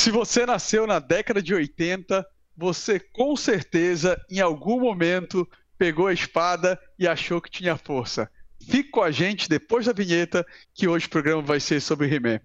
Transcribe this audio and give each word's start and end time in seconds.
Se 0.00 0.10
você 0.10 0.46
nasceu 0.46 0.86
na 0.86 0.98
década 0.98 1.42
de 1.42 1.52
80, 1.52 2.26
você 2.56 2.98
com 2.98 3.36
certeza, 3.36 4.18
em 4.30 4.40
algum 4.40 4.80
momento, 4.80 5.46
pegou 5.76 6.06
a 6.06 6.12
espada 6.14 6.80
e 6.98 7.06
achou 7.06 7.38
que 7.38 7.50
tinha 7.50 7.76
força. 7.76 8.30
Fique 8.66 8.88
com 8.88 9.02
a 9.02 9.10
gente 9.10 9.46
depois 9.46 9.84
da 9.84 9.92
vinheta, 9.92 10.42
que 10.72 10.88
hoje 10.88 11.04
o 11.04 11.10
programa 11.10 11.42
vai 11.42 11.60
ser 11.60 11.82
sobre 11.82 12.08
He-Man. 12.08 12.40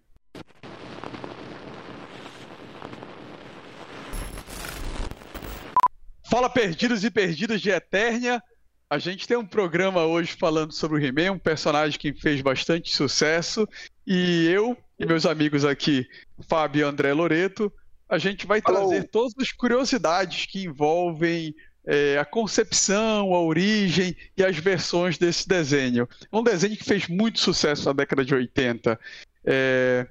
Fala 6.29 6.49
perdidos 6.49 7.05
e 7.05 7.09
perdidas 7.09 7.61
de 7.61 7.69
Eternia. 7.69 8.43
A 8.89 8.99
gente 8.99 9.27
tem 9.27 9.35
um 9.35 9.45
programa 9.45 10.05
hoje 10.05 10.33
falando 10.33 10.71
sobre 10.71 10.99
o 10.99 11.03
He-Man, 11.03 11.33
um 11.33 11.39
personagem 11.39 11.99
que 11.99 12.13
fez 12.13 12.41
bastante 12.41 12.95
sucesso. 12.95 13.67
E 14.05 14.47
eu 14.47 14.77
e 14.99 15.05
meus 15.05 15.25
amigos 15.25 15.65
aqui, 15.65 16.07
Fábio 16.47 16.81
e 16.81 16.83
André 16.83 17.11
Loreto, 17.11 17.73
a 18.07 18.17
gente 18.17 18.45
vai 18.45 18.61
trazer 18.61 19.05
todas 19.05 19.33
as 19.39 19.51
curiosidades 19.51 20.45
que 20.45 20.63
envolvem 20.63 21.55
é, 21.85 22.17
a 22.17 22.25
concepção, 22.25 23.33
a 23.33 23.41
origem 23.41 24.15
e 24.37 24.43
as 24.43 24.57
versões 24.57 25.17
desse 25.17 25.47
desenho. 25.47 26.07
É 26.31 26.37
um 26.37 26.43
desenho 26.43 26.77
que 26.77 26.83
fez 26.83 27.07
muito 27.07 27.39
sucesso 27.39 27.85
na 27.85 27.93
década 27.93 28.23
de 28.23 28.35
80. 28.35 28.99
É... 29.43 30.07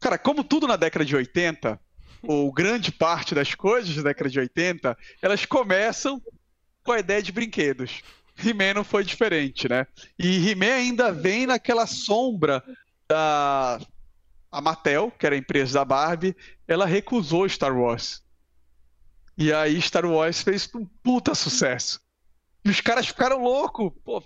Cara, 0.00 0.18
como 0.18 0.42
tudo 0.42 0.66
na 0.66 0.76
década 0.76 1.04
de 1.04 1.14
80, 1.14 1.78
ou 2.22 2.50
grande 2.52 2.90
parte 2.90 3.34
das 3.34 3.54
coisas 3.54 3.94
da 3.96 4.02
década 4.02 4.30
de 4.30 4.38
80, 4.40 4.96
elas 5.22 5.44
começam 5.44 6.20
com 6.84 6.92
a 6.92 7.00
ideia 7.00 7.22
de 7.22 7.32
brinquedos. 7.32 8.02
He-Man 8.36 8.74
não 8.74 8.84
foi 8.84 9.02
diferente, 9.02 9.68
né? 9.68 9.86
E 10.18 10.50
He-Man 10.50 10.74
ainda 10.74 11.12
vem 11.12 11.46
naquela 11.46 11.86
sombra 11.86 12.62
da 13.08 13.80
a 14.54 14.60
Mattel, 14.60 15.10
que 15.10 15.26
era 15.26 15.34
a 15.34 15.38
empresa 15.38 15.80
da 15.80 15.84
Barbie, 15.84 16.36
ela 16.68 16.86
recusou 16.86 17.48
Star 17.48 17.76
Wars. 17.76 18.22
E 19.36 19.52
aí 19.52 19.82
Star 19.82 20.06
Wars 20.06 20.42
fez 20.42 20.70
um 20.76 20.86
puta 21.02 21.34
sucesso. 21.34 22.00
E 22.64 22.70
os 22.70 22.80
caras 22.80 23.08
ficaram 23.08 23.42
loucos. 23.42 23.90
Pô, 24.04 24.22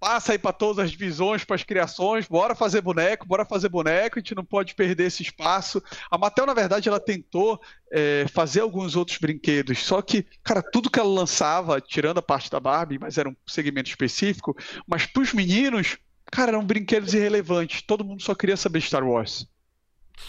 passa 0.00 0.32
aí 0.32 0.38
para 0.38 0.52
todas 0.52 0.86
as 0.86 0.90
divisões, 0.90 1.44
para 1.44 1.54
as 1.54 1.62
criações, 1.62 2.26
bora 2.26 2.54
fazer 2.54 2.80
boneco, 2.80 3.26
bora 3.26 3.44
fazer 3.44 3.68
boneco, 3.68 4.18
a 4.18 4.20
gente 4.20 4.34
não 4.34 4.44
pode 4.44 4.74
perder 4.74 5.04
esse 5.04 5.22
espaço. 5.22 5.82
A 6.10 6.16
Mattel, 6.16 6.46
na 6.46 6.54
verdade, 6.54 6.88
ela 6.88 6.98
tentou 6.98 7.60
é, 7.92 8.24
fazer 8.32 8.60
alguns 8.60 8.96
outros 8.96 9.18
brinquedos, 9.18 9.78
só 9.84 10.00
que, 10.00 10.26
cara, 10.42 10.62
tudo 10.62 10.90
que 10.90 10.98
ela 10.98 11.08
lançava, 11.08 11.80
tirando 11.80 12.18
a 12.18 12.22
parte 12.22 12.50
da 12.50 12.58
Barbie, 12.58 12.98
mas 12.98 13.18
era 13.18 13.28
um 13.28 13.36
segmento 13.46 13.90
específico, 13.90 14.56
mas 14.86 15.04
para 15.04 15.22
os 15.22 15.34
meninos, 15.34 15.98
cara, 16.32 16.52
eram 16.52 16.64
brinquedos 16.64 17.12
irrelevantes, 17.12 17.82
todo 17.82 18.04
mundo 18.04 18.22
só 18.22 18.34
queria 18.34 18.56
saber 18.56 18.80
Star 18.80 19.06
Wars. 19.06 19.46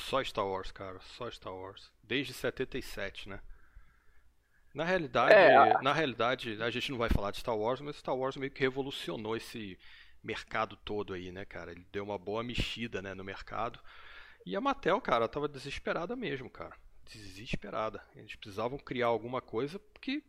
Só 0.09 0.21
Star 0.21 0.45
Wars, 0.45 0.71
cara, 0.71 0.99
só 1.17 1.31
Star 1.31 1.53
Wars. 1.53 1.89
Desde 2.03 2.33
77, 2.33 3.29
né? 3.29 3.39
Na 4.73 4.83
realidade, 4.85 5.33
é, 5.33 5.81
na 5.81 5.91
realidade, 5.91 6.61
a 6.61 6.69
gente 6.69 6.91
não 6.91 6.97
vai 6.97 7.09
falar 7.09 7.31
de 7.31 7.39
Star 7.39 7.57
Wars, 7.57 7.81
mas 7.81 7.97
Star 7.97 8.15
Wars 8.15 8.37
meio 8.37 8.51
que 8.51 8.61
revolucionou 8.61 9.35
esse 9.35 9.77
mercado 10.23 10.77
todo 10.77 11.13
aí, 11.13 11.31
né, 11.31 11.43
cara? 11.43 11.71
Ele 11.71 11.85
deu 11.91 12.03
uma 12.03 12.17
boa 12.17 12.43
mexida, 12.43 13.01
né, 13.01 13.13
no 13.13 13.23
mercado. 13.23 13.79
E 14.45 14.55
a 14.55 14.61
Mattel, 14.61 14.99
cara, 15.01 15.27
tava 15.27 15.47
desesperada 15.47 16.15
mesmo, 16.15 16.49
cara. 16.49 16.75
Desesperada. 17.05 18.01
Eles 18.15 18.35
precisavam 18.35 18.77
criar 18.77 19.07
alguma 19.07 19.41
coisa, 19.41 19.77
porque 19.77 20.23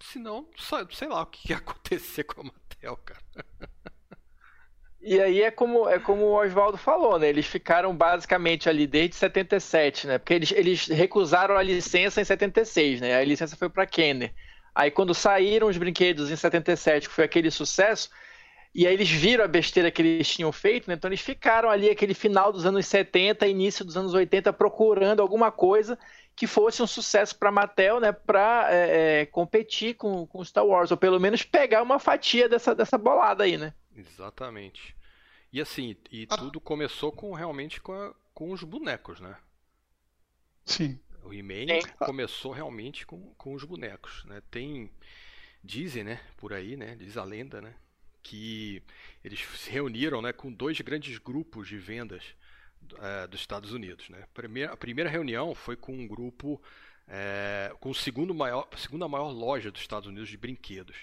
senão, 0.00 0.48
sei 0.90 1.08
lá 1.08 1.22
o 1.22 1.26
que 1.26 1.52
ia 1.52 1.58
acontecer 1.58 2.24
com 2.24 2.40
a 2.40 2.44
Mattel, 2.44 2.96
cara. 2.96 3.24
E 5.08 5.20
aí 5.20 5.40
é 5.40 5.52
como, 5.52 5.88
é 5.88 6.00
como 6.00 6.24
o 6.24 6.34
Oswaldo 6.34 6.76
falou, 6.76 7.16
né? 7.16 7.28
Eles 7.28 7.46
ficaram 7.46 7.94
basicamente 7.94 8.68
ali 8.68 8.88
desde 8.88 9.14
77, 9.14 10.08
né? 10.08 10.18
Porque 10.18 10.34
eles, 10.34 10.50
eles 10.50 10.88
recusaram 10.88 11.56
a 11.56 11.62
licença 11.62 12.20
em 12.20 12.24
76, 12.24 13.00
né? 13.00 13.14
A 13.14 13.24
licença 13.24 13.56
foi 13.56 13.68
para 13.68 13.86
Kenner. 13.86 14.34
Aí 14.74 14.90
quando 14.90 15.14
saíram 15.14 15.68
os 15.68 15.78
brinquedos 15.78 16.28
em 16.28 16.34
77, 16.34 17.08
que 17.08 17.14
foi 17.14 17.24
aquele 17.24 17.52
sucesso, 17.52 18.10
e 18.74 18.84
aí 18.84 18.92
eles 18.92 19.08
viram 19.08 19.44
a 19.44 19.48
besteira 19.48 19.92
que 19.92 20.02
eles 20.02 20.28
tinham 20.28 20.50
feito, 20.50 20.88
né? 20.88 20.94
Então 20.94 21.08
eles 21.08 21.20
ficaram 21.20 21.70
ali 21.70 21.88
aquele 21.88 22.12
final 22.12 22.52
dos 22.52 22.66
anos 22.66 22.84
70, 22.86 23.46
início 23.46 23.84
dos 23.84 23.96
anos 23.96 24.12
80, 24.12 24.52
procurando 24.54 25.22
alguma 25.22 25.52
coisa 25.52 25.96
que 26.34 26.48
fosse 26.48 26.82
um 26.82 26.86
sucesso 26.86 27.38
para 27.38 27.52
Mattel, 27.52 28.00
né? 28.00 28.10
Para 28.10 28.66
é, 28.72 29.20
é, 29.20 29.26
competir 29.26 29.94
com, 29.94 30.26
com 30.26 30.44
Star 30.44 30.66
Wars, 30.66 30.90
ou 30.90 30.96
pelo 30.96 31.20
menos 31.20 31.44
pegar 31.44 31.80
uma 31.80 32.00
fatia 32.00 32.48
dessa, 32.48 32.74
dessa 32.74 32.98
bolada 32.98 33.44
aí, 33.44 33.56
né? 33.56 33.72
Exatamente. 33.96 34.94
E 35.52 35.60
assim, 35.60 35.96
e 36.10 36.26
ah. 36.28 36.36
tudo 36.36 36.60
começou 36.60 37.10
com 37.10 37.32
realmente 37.32 37.80
com, 37.80 37.92
a, 37.92 38.14
com 38.34 38.50
os 38.50 38.62
bonecos, 38.62 39.20
né? 39.20 39.36
Sim. 40.64 40.98
O 41.22 41.32
He-Man 41.32 41.66
começou 41.98 42.52
realmente 42.52 43.06
com, 43.06 43.34
com 43.34 43.54
os 43.54 43.64
bonecos, 43.64 44.24
né? 44.26 44.42
Tem 44.50 44.90
dizem, 45.66 46.04
né, 46.04 46.20
por 46.36 46.52
aí, 46.52 46.76
né, 46.76 46.94
diz 46.94 47.16
a 47.16 47.24
lenda, 47.24 47.60
né, 47.60 47.74
que 48.22 48.80
eles 49.24 49.40
se 49.40 49.68
reuniram, 49.68 50.22
né, 50.22 50.32
com 50.32 50.52
dois 50.52 50.80
grandes 50.80 51.18
grupos 51.18 51.66
de 51.66 51.76
vendas 51.76 52.22
é, 52.98 53.26
dos 53.26 53.40
Estados 53.40 53.72
Unidos, 53.72 54.08
né. 54.08 54.22
A 54.22 54.26
primeira, 54.28 54.72
a 54.72 54.76
primeira 54.76 55.10
reunião 55.10 55.54
foi 55.54 55.76
com 55.76 55.92
um 55.92 56.06
grupo 56.06 56.62
é, 57.08 57.74
com 57.80 57.90
o 57.90 57.94
segundo 57.94 58.32
maior, 58.32 58.68
segunda 58.76 59.08
maior 59.08 59.30
loja 59.30 59.70
dos 59.70 59.80
Estados 59.80 60.08
Unidos 60.08 60.28
de 60.28 60.36
brinquedos 60.36 60.96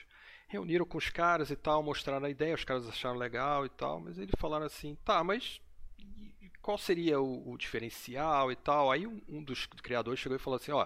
reuniram 0.53 0.85
com 0.85 0.99
os 0.99 1.09
caras 1.09 1.49
e 1.49 1.55
tal, 1.55 1.81
mostraram 1.81 2.27
a 2.27 2.29
ideia, 2.29 2.53
os 2.53 2.63
caras 2.63 2.87
acharam 2.87 3.17
legal 3.17 3.65
e 3.65 3.69
tal, 3.69 3.99
mas 3.99 4.19
eles 4.19 4.35
falaram 4.37 4.67
assim, 4.67 4.95
tá, 5.03 5.23
mas 5.23 5.59
qual 6.61 6.77
seria 6.77 7.19
o, 7.19 7.51
o 7.51 7.57
diferencial 7.57 8.51
e 8.51 8.55
tal? 8.55 8.91
Aí 8.91 9.07
um, 9.07 9.19
um, 9.27 9.43
dos 9.43 9.65
criadores 9.65 10.19
chegou 10.19 10.35
e 10.35 10.39
falou 10.39 10.57
assim, 10.57 10.71
ó, 10.71 10.85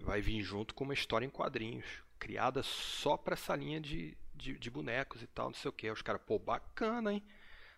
vai 0.00 0.20
vir 0.20 0.42
junto 0.42 0.74
com 0.74 0.82
uma 0.82 0.94
história 0.94 1.24
em 1.24 1.30
quadrinhos, 1.30 1.86
criada 2.18 2.60
só 2.64 3.16
para 3.16 3.34
essa 3.34 3.54
linha 3.54 3.80
de, 3.80 4.18
de, 4.34 4.58
de, 4.58 4.68
bonecos 4.68 5.22
e 5.22 5.28
tal, 5.28 5.46
não 5.46 5.54
sei 5.54 5.68
o 5.68 5.72
que. 5.72 5.88
Os 5.88 6.02
caras, 6.02 6.20
pô, 6.26 6.36
bacana, 6.36 7.12
hein? 7.12 7.22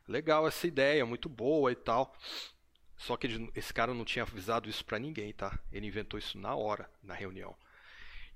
Legal 0.09 0.49
essa 0.49 0.67
ideia, 0.67 1.05
muito 1.05 1.29
boa 1.29 1.71
e 1.71 1.77
tal. 1.77 2.17
Só 2.97 3.15
que 3.17 3.29
esse 3.55 3.75
cara 3.75 3.93
não 3.93 4.07
tinha 4.07 4.23
avisado 4.23 4.71
isso 4.71 4.85
para 4.85 4.99
ninguém, 4.99 5.35
tá? 5.35 5.59
Ele 5.71 5.87
inventou 5.87 6.19
isso 6.19 6.39
na 6.39 6.55
hora, 6.55 6.91
na 7.03 7.15
reunião. 7.15 7.55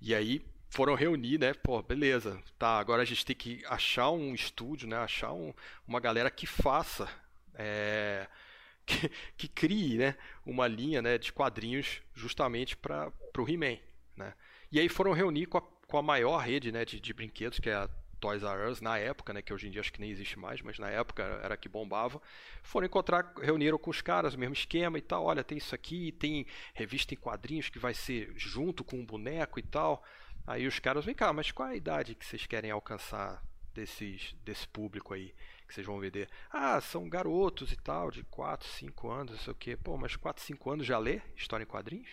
E 0.00 0.14
aí 0.14 0.44
foram 0.74 0.96
reunir, 0.96 1.38
né? 1.38 1.54
Pô, 1.54 1.80
beleza. 1.80 2.42
Tá, 2.58 2.80
agora 2.80 3.02
a 3.02 3.04
gente 3.04 3.24
tem 3.24 3.36
que 3.36 3.64
achar 3.66 4.10
um 4.10 4.34
estúdio, 4.34 4.88
né? 4.88 4.96
Achar 4.96 5.32
um, 5.32 5.54
uma 5.86 6.00
galera 6.00 6.28
que 6.28 6.46
faça. 6.46 7.08
É, 7.54 8.26
que, 8.84 9.08
que, 9.36 9.48
crie 9.48 9.96
né, 9.96 10.16
uma 10.44 10.66
linha 10.66 11.00
né, 11.00 11.16
de 11.16 11.32
quadrinhos 11.32 12.02
justamente 12.12 12.76
para 12.76 13.12
o 13.38 13.48
He-Man. 13.48 13.78
Né? 14.16 14.34
E 14.70 14.80
aí 14.80 14.88
foram 14.88 15.12
reunir 15.12 15.46
com 15.46 15.58
a, 15.58 15.62
com 15.62 15.96
a 15.96 16.02
maior 16.02 16.38
rede 16.38 16.72
né, 16.72 16.84
de, 16.84 16.98
de 16.98 17.14
brinquedos, 17.14 17.60
que 17.60 17.70
é 17.70 17.74
a 17.74 17.88
Toys 18.18 18.42
R 18.42 18.68
Us, 18.68 18.80
na 18.80 18.98
época, 18.98 19.32
né, 19.32 19.42
que 19.42 19.54
hoje 19.54 19.68
em 19.68 19.70
dia 19.70 19.80
acho 19.80 19.92
que 19.92 20.00
nem 20.00 20.10
existe 20.10 20.38
mais, 20.38 20.60
mas 20.60 20.78
na 20.78 20.90
época 20.90 21.22
era 21.42 21.56
que 21.56 21.68
bombava. 21.68 22.20
Foram 22.64 22.86
encontrar, 22.86 23.32
reuniram 23.40 23.78
com 23.78 23.90
os 23.90 24.02
caras, 24.02 24.34
o 24.34 24.38
mesmo 24.38 24.54
esquema 24.54 24.98
e 24.98 25.02
tal. 25.02 25.24
Olha, 25.24 25.44
tem 25.44 25.56
isso 25.56 25.74
aqui, 25.74 26.10
tem 26.12 26.46
revista 26.74 27.14
em 27.14 27.16
quadrinhos 27.16 27.68
que 27.68 27.78
vai 27.78 27.94
ser 27.94 28.32
junto 28.34 28.82
com 28.82 28.96
um 28.96 29.06
boneco 29.06 29.60
e 29.60 29.62
tal. 29.62 30.04
Aí 30.46 30.66
os 30.66 30.78
caras, 30.78 31.04
vem 31.04 31.14
cá, 31.14 31.32
mas 31.32 31.50
qual 31.50 31.68
a 31.68 31.76
idade 31.76 32.14
que 32.14 32.24
vocês 32.24 32.46
querem 32.46 32.70
alcançar 32.70 33.42
desses, 33.72 34.34
desse 34.44 34.68
público 34.68 35.14
aí 35.14 35.34
que 35.66 35.74
vocês 35.74 35.86
vão 35.86 35.98
vender? 35.98 36.28
Ah, 36.50 36.80
são 36.80 37.08
garotos 37.08 37.72
e 37.72 37.76
tal, 37.76 38.10
de 38.10 38.22
4, 38.24 38.68
5 38.68 39.10
anos, 39.10 39.32
não 39.32 39.40
sei 39.40 39.52
o 39.52 39.56
quê. 39.56 39.76
Pô, 39.76 39.96
mas 39.96 40.16
4, 40.16 40.42
5 40.42 40.70
anos 40.70 40.86
já 40.86 40.98
lê 40.98 41.22
história 41.34 41.64
em 41.64 41.66
quadrinhos? 41.66 42.10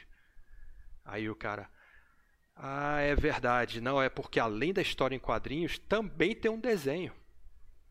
Aí 1.04 1.30
o 1.30 1.36
cara, 1.36 1.70
ah, 2.56 3.00
é 3.00 3.16
verdade. 3.16 3.82
Não, 3.82 4.02
é 4.02 4.10
porque 4.10 4.40
além 4.40 4.72
da 4.72 4.82
história 4.82 5.16
em 5.16 5.20
quadrinhos, 5.20 5.78
também 5.78 6.36
tem 6.36 6.50
um 6.50 6.60
desenho. 6.60 7.14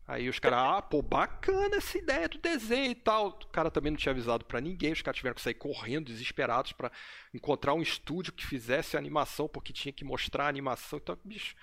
Aí 0.07 0.27
os 0.27 0.39
caras, 0.39 0.59
ah, 0.59 0.81
pô, 0.81 1.01
bacana 1.01 1.77
essa 1.77 1.97
ideia 1.97 2.27
do 2.27 2.37
desenho 2.37 2.91
e 2.91 2.95
tal. 2.95 3.29
O 3.29 3.47
cara 3.47 3.71
também 3.71 3.91
não 3.91 3.97
tinha 3.97 4.11
avisado 4.11 4.43
para 4.43 4.59
ninguém, 4.59 4.91
os 4.91 5.01
caras 5.01 5.17
tiveram 5.17 5.35
que 5.35 5.41
sair 5.41 5.53
correndo, 5.53 6.07
desesperados, 6.07 6.73
para 6.73 6.91
encontrar 7.33 7.73
um 7.73 7.81
estúdio 7.81 8.33
que 8.33 8.45
fizesse 8.45 8.95
a 8.95 8.99
animação, 8.99 9.47
porque 9.47 9.71
tinha 9.71 9.93
que 9.93 10.03
mostrar 10.03 10.45
a 10.45 10.49
animação. 10.49 10.99
Então, 11.01 11.17
bicho. 11.23 11.55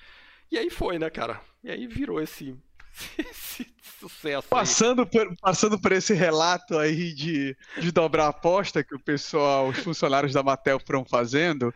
E 0.50 0.56
aí 0.56 0.70
foi, 0.70 0.98
né, 0.98 1.10
cara? 1.10 1.40
E 1.62 1.70
aí 1.70 1.86
virou 1.86 2.22
esse, 2.22 2.56
esse 3.18 3.66
sucesso. 3.98 4.48
Passando 4.48 5.06
por, 5.06 5.36
passando 5.36 5.78
por 5.78 5.92
esse 5.92 6.14
relato 6.14 6.78
aí 6.78 7.12
de, 7.12 7.56
de 7.78 7.92
dobrar 7.92 8.26
a 8.26 8.28
aposta 8.28 8.82
que 8.82 8.94
o 8.94 9.00
pessoal, 9.00 9.68
os 9.68 9.78
funcionários 9.78 10.32
da 10.32 10.42
Mattel 10.42 10.80
foram 10.80 11.04
fazendo, 11.04 11.74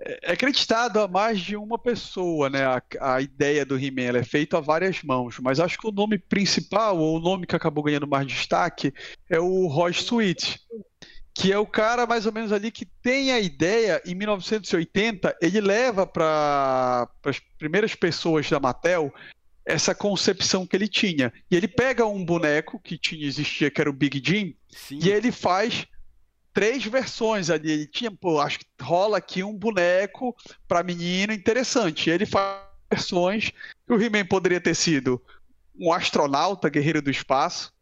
é 0.00 0.32
acreditado 0.32 0.98
a 0.98 1.06
mais 1.06 1.40
de 1.40 1.56
uma 1.56 1.78
pessoa, 1.78 2.48
né? 2.48 2.64
A, 2.64 2.82
a 3.00 3.20
ideia 3.20 3.64
do 3.66 3.78
He-Man 3.78 4.18
é 4.18 4.24
feita 4.24 4.58
a 4.58 4.60
várias 4.60 5.02
mãos, 5.02 5.38
mas 5.40 5.60
acho 5.60 5.78
que 5.78 5.86
o 5.86 5.92
nome 5.92 6.18
principal, 6.18 6.98
ou 6.98 7.18
o 7.18 7.20
nome 7.20 7.46
que 7.46 7.54
acabou 7.54 7.84
ganhando 7.84 8.06
mais 8.06 8.26
destaque, 8.26 8.94
é 9.28 9.38
o 9.38 9.66
Roy 9.66 9.90
Sweet, 9.90 10.58
que 11.34 11.52
é 11.52 11.58
o 11.58 11.66
cara 11.66 12.06
mais 12.06 12.24
ou 12.24 12.32
menos 12.32 12.50
ali 12.50 12.70
que 12.70 12.86
tem 12.86 13.30
a 13.32 13.38
ideia, 13.38 14.00
em 14.06 14.14
1980, 14.14 15.36
ele 15.40 15.60
leva 15.60 16.06
para 16.06 17.08
as 17.24 17.38
primeiras 17.58 17.94
pessoas 17.94 18.48
da 18.48 18.58
Mattel 18.58 19.12
essa 19.66 19.94
concepção 19.94 20.66
que 20.66 20.74
ele 20.74 20.88
tinha. 20.88 21.32
E 21.50 21.56
ele 21.56 21.68
pega 21.68 22.06
um 22.06 22.24
boneco 22.24 22.80
que 22.80 22.96
tinha 22.96 23.26
existia, 23.26 23.70
que 23.70 23.80
era 23.80 23.90
o 23.90 23.92
Big 23.92 24.20
Jim, 24.24 24.56
Sim. 24.68 24.98
e 25.02 25.10
ele 25.10 25.30
faz 25.30 25.86
três 26.52 26.84
versões 26.84 27.50
ali. 27.50 27.70
Ele 27.70 27.86
tinha, 27.86 28.10
pô, 28.10 28.40
acho 28.40 28.58
que 28.58 28.66
rola 28.80 29.18
aqui 29.18 29.42
um 29.42 29.56
boneco 29.56 30.34
para 30.66 30.82
menino 30.82 31.32
interessante. 31.32 32.10
Ele 32.10 32.26
faz 32.26 32.60
versões. 32.90 33.52
O 33.88 34.00
He-Man 34.00 34.26
poderia 34.26 34.60
ter 34.60 34.74
sido 34.74 35.22
um 35.78 35.92
astronauta, 35.92 36.68
guerreiro 36.68 37.00
do 37.00 37.10
espaço. 37.10 37.72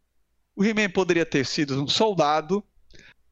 O 0.55 0.63
He-Man 0.63 0.89
poderia 0.89 1.25
ter 1.25 1.45
sido 1.45 1.81
um 1.81 1.87
soldado. 1.87 2.63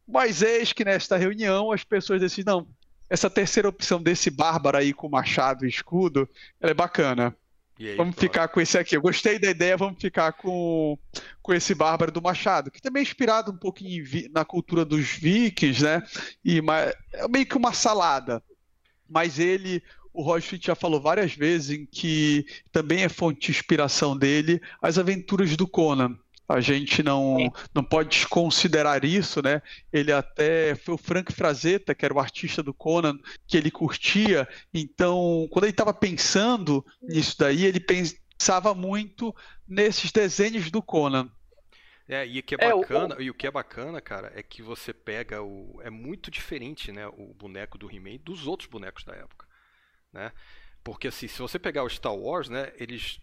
Mas 0.07 0.41
eis 0.41 0.71
que 0.71 0.85
nesta 0.85 1.17
reunião 1.17 1.71
as 1.71 1.83
pessoas 1.83 2.21
decidem, 2.21 2.53
não, 2.53 2.67
essa 3.09 3.29
terceira 3.29 3.67
opção 3.69 4.01
desse 4.01 4.29
bárbaro 4.29 4.77
aí 4.77 4.93
com 4.93 5.09
machado 5.09 5.65
e 5.65 5.69
escudo, 5.69 6.27
ela 6.61 6.71
é 6.71 6.73
bacana. 6.73 7.35
Aí, 7.79 7.95
vamos 7.95 8.15
ficar 8.15 8.47
com 8.47 8.59
esse 8.59 8.77
aqui. 8.77 8.95
Eu 8.95 9.01
gostei 9.01 9.37
da 9.37 9.49
ideia, 9.49 9.77
vamos 9.77 10.01
ficar 10.01 10.33
com, 10.33 10.97
com 11.41 11.53
esse 11.53 11.75
Bárbaro 11.75 12.11
do 12.11 12.21
Machado, 12.21 12.71
que 12.71 12.81
também 12.81 13.01
é 13.01 13.03
inspirado 13.03 13.51
um 13.51 13.57
pouquinho 13.57 14.03
na 14.31 14.43
cultura 14.43 14.83
dos 14.83 15.07
vikings, 15.07 15.83
né? 15.83 16.03
E 16.43 16.61
é 17.13 17.27
meio 17.27 17.45
que 17.45 17.57
uma 17.57 17.73
salada. 17.73 18.43
Mas 19.07 19.39
ele, 19.39 19.81
o 20.13 20.21
Roger 20.21 20.59
já 20.61 20.75
falou 20.75 20.99
várias 20.99 21.33
vezes 21.33 21.69
em 21.77 21.85
que 21.85 22.45
também 22.71 23.03
é 23.03 23.09
fonte 23.09 23.39
de 23.39 23.51
inspiração 23.51 24.17
dele 24.17 24.61
as 24.81 24.97
aventuras 24.97 25.55
do 25.55 25.67
Conan. 25.67 26.17
A 26.47 26.61
gente 26.61 27.03
não, 27.03 27.51
não 27.73 27.83
pode 27.83 28.09
desconsiderar 28.09 29.03
isso, 29.03 29.41
né? 29.41 29.61
Ele 29.91 30.13
até 30.13 30.75
foi 30.75 30.93
o 30.95 30.97
Frank 30.97 31.33
Frazetta, 31.33 31.93
que 31.93 32.05
era 32.05 32.13
o 32.13 32.19
artista 32.19 32.63
do 32.63 32.73
Conan, 32.73 33.19
que 33.45 33.57
ele 33.57 33.69
curtia. 33.69 34.47
Então, 34.73 35.47
quando 35.51 35.65
ele 35.65 35.71
estava 35.71 35.93
pensando 35.93 36.85
nisso 37.01 37.35
daí, 37.37 37.65
ele 37.65 37.81
pensava 37.81 38.73
muito 38.73 39.35
nesses 39.67 40.11
desenhos 40.11 40.71
do 40.71 40.81
Conan. 40.81 41.29
É, 42.07 42.25
e 42.25 42.39
o 42.39 42.43
que 42.43 42.55
é 42.55 42.57
bacana, 42.57 43.15
é, 43.15 43.17
o... 43.17 43.21
e 43.21 43.29
o 43.29 43.33
que 43.33 43.47
é 43.47 43.51
bacana, 43.51 43.99
cara, 43.99 44.31
é 44.33 44.41
que 44.41 44.61
você 44.61 44.93
pega 44.93 45.41
o 45.41 45.81
é 45.83 45.89
muito 45.89 46.31
diferente, 46.31 46.89
né, 46.91 47.05
o 47.07 47.33
boneco 47.33 47.77
do 47.77 47.91
He-Man 47.91 48.17
dos 48.23 48.47
outros 48.47 48.69
bonecos 48.69 49.03
da 49.03 49.13
época, 49.13 49.45
né? 50.13 50.31
Porque 50.85 51.09
assim, 51.09 51.27
se 51.27 51.39
você 51.39 51.59
pegar 51.59 51.83
o 51.83 51.89
Star 51.89 52.15
Wars, 52.15 52.47
né, 52.47 52.71
eles 52.77 53.19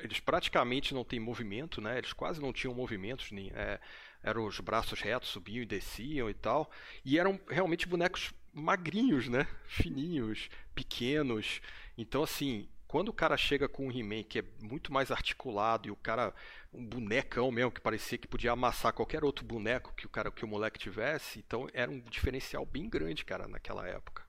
eles 0.00 0.20
praticamente 0.20 0.94
não 0.94 1.04
têm 1.04 1.20
movimento, 1.20 1.80
né? 1.80 1.98
Eles 1.98 2.12
quase 2.12 2.40
não 2.40 2.52
tinham 2.52 2.74
movimentos, 2.74 3.30
nem, 3.30 3.50
é, 3.54 3.80
eram 4.22 4.46
os 4.46 4.58
braços 4.60 5.00
retos, 5.00 5.28
subiam 5.28 5.62
e 5.62 5.66
desciam 5.66 6.28
e 6.30 6.34
tal. 6.34 6.70
E 7.04 7.18
eram 7.18 7.38
realmente 7.48 7.86
bonecos 7.86 8.32
magrinhos, 8.52 9.28
né? 9.28 9.46
Fininhos, 9.66 10.48
pequenos. 10.74 11.60
Então, 11.96 12.22
assim, 12.22 12.68
quando 12.86 13.08
o 13.08 13.12
cara 13.12 13.36
chega 13.36 13.68
com 13.68 13.88
um 13.88 13.90
He-Man 13.90 14.22
que 14.22 14.38
é 14.38 14.44
muito 14.62 14.92
mais 14.92 15.10
articulado 15.10 15.88
e 15.88 15.90
o 15.90 15.96
cara 15.96 16.32
um 16.72 16.84
bonecão 16.84 17.50
mesmo 17.50 17.70
que 17.70 17.80
parecia 17.80 18.18
que 18.18 18.28
podia 18.28 18.52
amassar 18.52 18.92
qualquer 18.92 19.24
outro 19.24 19.44
boneco 19.44 19.94
que 19.96 20.06
o 20.06 20.08
cara 20.08 20.30
que 20.30 20.44
o 20.44 20.48
moleque 20.48 20.78
tivesse, 20.78 21.38
então 21.38 21.68
era 21.72 21.90
um 21.90 22.00
diferencial 22.00 22.64
bem 22.64 22.88
grande, 22.88 23.24
cara, 23.24 23.46
naquela 23.48 23.86
época. 23.86 24.24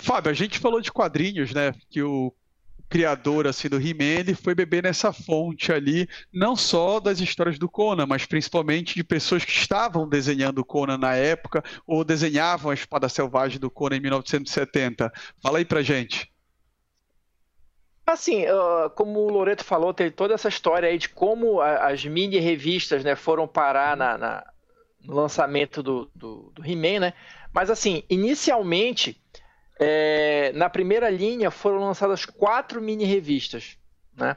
Fábio, 0.00 0.30
a 0.30 0.34
gente 0.34 0.58
falou 0.58 0.80
de 0.80 0.92
quadrinhos, 0.92 1.52
né? 1.52 1.72
Que 1.90 2.02
o 2.02 2.32
criador 2.94 3.48
assim 3.48 3.68
do 3.68 3.76
He-Man, 3.76 4.36
foi 4.40 4.54
beber 4.54 4.84
nessa 4.84 5.12
fonte 5.12 5.72
ali, 5.72 6.08
não 6.32 6.54
só 6.54 7.00
das 7.00 7.18
histórias 7.18 7.58
do 7.58 7.68
Conan, 7.68 8.06
mas 8.06 8.24
principalmente 8.24 8.94
de 8.94 9.02
pessoas 9.02 9.44
que 9.44 9.50
estavam 9.50 10.08
desenhando 10.08 10.60
o 10.60 10.64
Conan 10.64 10.96
na 10.96 11.16
época 11.16 11.60
ou 11.88 12.04
desenhavam 12.04 12.70
a 12.70 12.74
Espada 12.74 13.08
Selvagem 13.08 13.58
do 13.58 13.68
Conan 13.68 13.96
em 13.96 14.00
1970. 14.00 15.12
Fala 15.42 15.58
aí 15.58 15.64
pra 15.64 15.82
gente. 15.82 16.32
Assim, 18.06 18.44
como 18.94 19.18
o 19.18 19.28
Loreto 19.28 19.64
falou, 19.64 19.92
tem 19.92 20.08
toda 20.08 20.34
essa 20.34 20.48
história 20.48 20.88
aí 20.88 20.96
de 20.96 21.08
como 21.08 21.60
as 21.60 22.04
mini 22.04 22.38
revistas 22.38 23.02
né, 23.02 23.16
foram 23.16 23.48
parar 23.48 23.96
na, 23.96 24.16
na 24.16 24.46
no 25.02 25.16
lançamento 25.16 25.82
do, 25.82 26.08
do, 26.14 26.52
do 26.54 26.64
He-Man, 26.64 27.00
né? 27.00 27.12
Mas 27.52 27.70
assim, 27.70 28.04
inicialmente 28.08 29.20
é, 29.78 30.52
na 30.54 30.70
primeira 30.70 31.10
linha 31.10 31.50
foram 31.50 31.80
lançadas 31.80 32.24
quatro 32.24 32.80
mini 32.80 33.04
revistas, 33.04 33.76
né? 34.16 34.36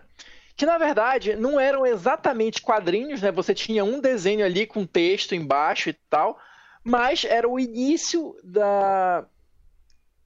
Que 0.56 0.66
na 0.66 0.78
verdade 0.78 1.36
não 1.36 1.60
eram 1.60 1.86
exatamente 1.86 2.62
quadrinhos, 2.62 3.22
né? 3.22 3.32
Você 3.32 3.54
tinha 3.54 3.84
um 3.84 4.00
desenho 4.00 4.44
ali 4.44 4.66
com 4.66 4.86
texto 4.86 5.36
embaixo 5.36 5.90
e 5.90 5.94
tal, 6.10 6.40
mas 6.84 7.24
era 7.24 7.48
o 7.48 7.60
início 7.60 8.36
da 8.44 9.26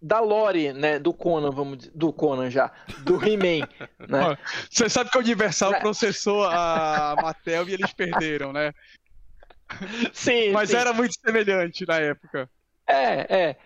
da 0.02 0.20
lore, 0.20 0.74
né, 0.74 0.98
do 0.98 1.14
Conan, 1.14 1.52
vamos 1.52 1.78
dizer, 1.78 1.92
do 1.94 2.12
Conan 2.12 2.50
já, 2.50 2.72
do 3.04 3.24
He-Man, 3.24 3.68
né? 4.00 4.36
Você 4.68 4.90
sabe 4.90 5.12
que 5.12 5.18
a 5.18 5.22
Universal 5.22 5.76
é. 5.76 5.80
processou 5.80 6.44
a 6.44 7.16
Mattel 7.22 7.70
e 7.70 7.74
eles 7.76 7.94
perderam, 7.94 8.52
né? 8.52 8.74
Sim. 10.12 10.52
Mas 10.54 10.72
sim. 10.72 10.76
era 10.76 10.92
muito 10.92 11.14
semelhante 11.20 11.86
na 11.86 12.00
época. 12.00 12.50
É, 12.88 13.36
é. 13.42 13.58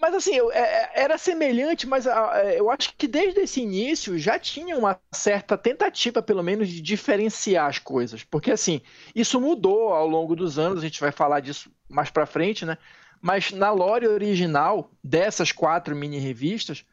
Mas 0.00 0.14
assim, 0.14 0.38
é, 0.50 0.58
é, 0.58 0.90
era 0.94 1.18
semelhante, 1.18 1.86
mas 1.86 2.06
ah, 2.06 2.32
é, 2.34 2.58
eu 2.58 2.70
acho 2.70 2.94
que 2.96 3.06
desde 3.06 3.40
esse 3.40 3.60
início 3.60 4.18
já 4.18 4.38
tinha 4.38 4.76
uma 4.76 4.98
certa 5.12 5.56
tentativa, 5.56 6.22
pelo 6.22 6.42
menos, 6.42 6.68
de 6.68 6.80
diferenciar 6.80 7.68
as 7.68 7.78
coisas. 7.78 8.24
Porque 8.24 8.50
assim, 8.50 8.80
isso 9.14 9.40
mudou 9.40 9.92
ao 9.92 10.08
longo 10.08 10.34
dos 10.34 10.58
anos, 10.58 10.78
a 10.78 10.82
gente 10.82 11.00
vai 11.00 11.12
falar 11.12 11.40
disso 11.40 11.70
mais 11.88 12.10
pra 12.10 12.26
frente, 12.26 12.64
né? 12.64 12.78
Mas 13.20 13.52
na 13.52 13.70
lore 13.70 14.08
original 14.08 14.90
dessas 15.02 15.52
quatro 15.52 15.94
mini 15.94 16.18
revistas, 16.18 16.84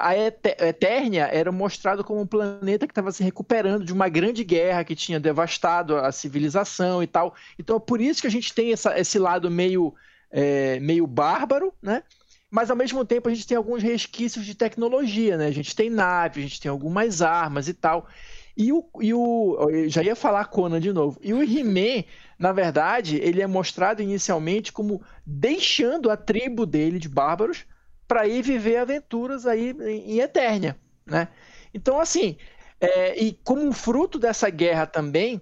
a 0.00 0.16
Eternia 0.16 1.24
era 1.26 1.50
mostrado 1.50 2.04
como 2.04 2.20
um 2.20 2.26
planeta 2.26 2.86
que 2.86 2.92
estava 2.92 3.10
se 3.10 3.22
recuperando 3.22 3.84
de 3.84 3.92
uma 3.92 4.08
grande 4.08 4.44
guerra 4.44 4.84
que 4.84 4.94
tinha 4.94 5.18
devastado 5.18 5.96
a 5.96 6.12
civilização 6.12 7.02
e 7.02 7.06
tal. 7.06 7.34
Então 7.58 7.76
é 7.76 7.80
por 7.80 8.00
isso 8.00 8.20
que 8.20 8.26
a 8.26 8.30
gente 8.30 8.54
tem 8.54 8.72
essa, 8.72 8.98
esse 8.98 9.18
lado 9.18 9.50
meio, 9.50 9.94
é, 10.30 10.78
meio 10.80 11.06
bárbaro, 11.06 11.74
né? 11.82 12.02
Mas 12.50 12.70
ao 12.70 12.76
mesmo 12.76 13.04
tempo 13.04 13.28
a 13.28 13.34
gente 13.34 13.46
tem 13.46 13.56
alguns 13.56 13.82
resquícios 13.82 14.46
de 14.46 14.54
tecnologia, 14.54 15.36
né? 15.36 15.46
A 15.46 15.52
gente 15.52 15.76
tem 15.76 15.90
nave, 15.90 16.40
a 16.40 16.42
gente 16.42 16.60
tem 16.60 16.70
algumas 16.70 17.20
armas 17.20 17.68
e 17.68 17.74
tal. 17.74 18.08
E 18.56 18.72
o, 18.72 18.88
e 19.00 19.14
o 19.14 19.68
já 19.88 20.02
ia 20.02 20.16
falar 20.16 20.46
Conan 20.46 20.80
de 20.80 20.92
novo. 20.92 21.18
E 21.22 21.32
o 21.32 21.42
He-Man, 21.42 22.04
na 22.38 22.52
verdade, 22.52 23.16
ele 23.16 23.42
é 23.42 23.46
mostrado 23.46 24.02
inicialmente 24.02 24.72
como 24.72 25.02
deixando 25.24 26.10
a 26.10 26.16
tribo 26.16 26.64
dele 26.64 26.98
de 26.98 27.08
bárbaros 27.08 27.66
para 28.06 28.26
ir 28.26 28.42
viver 28.42 28.78
aventuras 28.78 29.46
aí 29.46 29.76
em 29.80 30.18
Eternia, 30.20 30.76
né? 31.04 31.28
Então, 31.74 32.00
assim, 32.00 32.36
é, 32.80 33.22
e 33.22 33.34
como 33.44 33.70
fruto 33.72 34.18
dessa 34.18 34.48
guerra 34.48 34.86
também, 34.86 35.40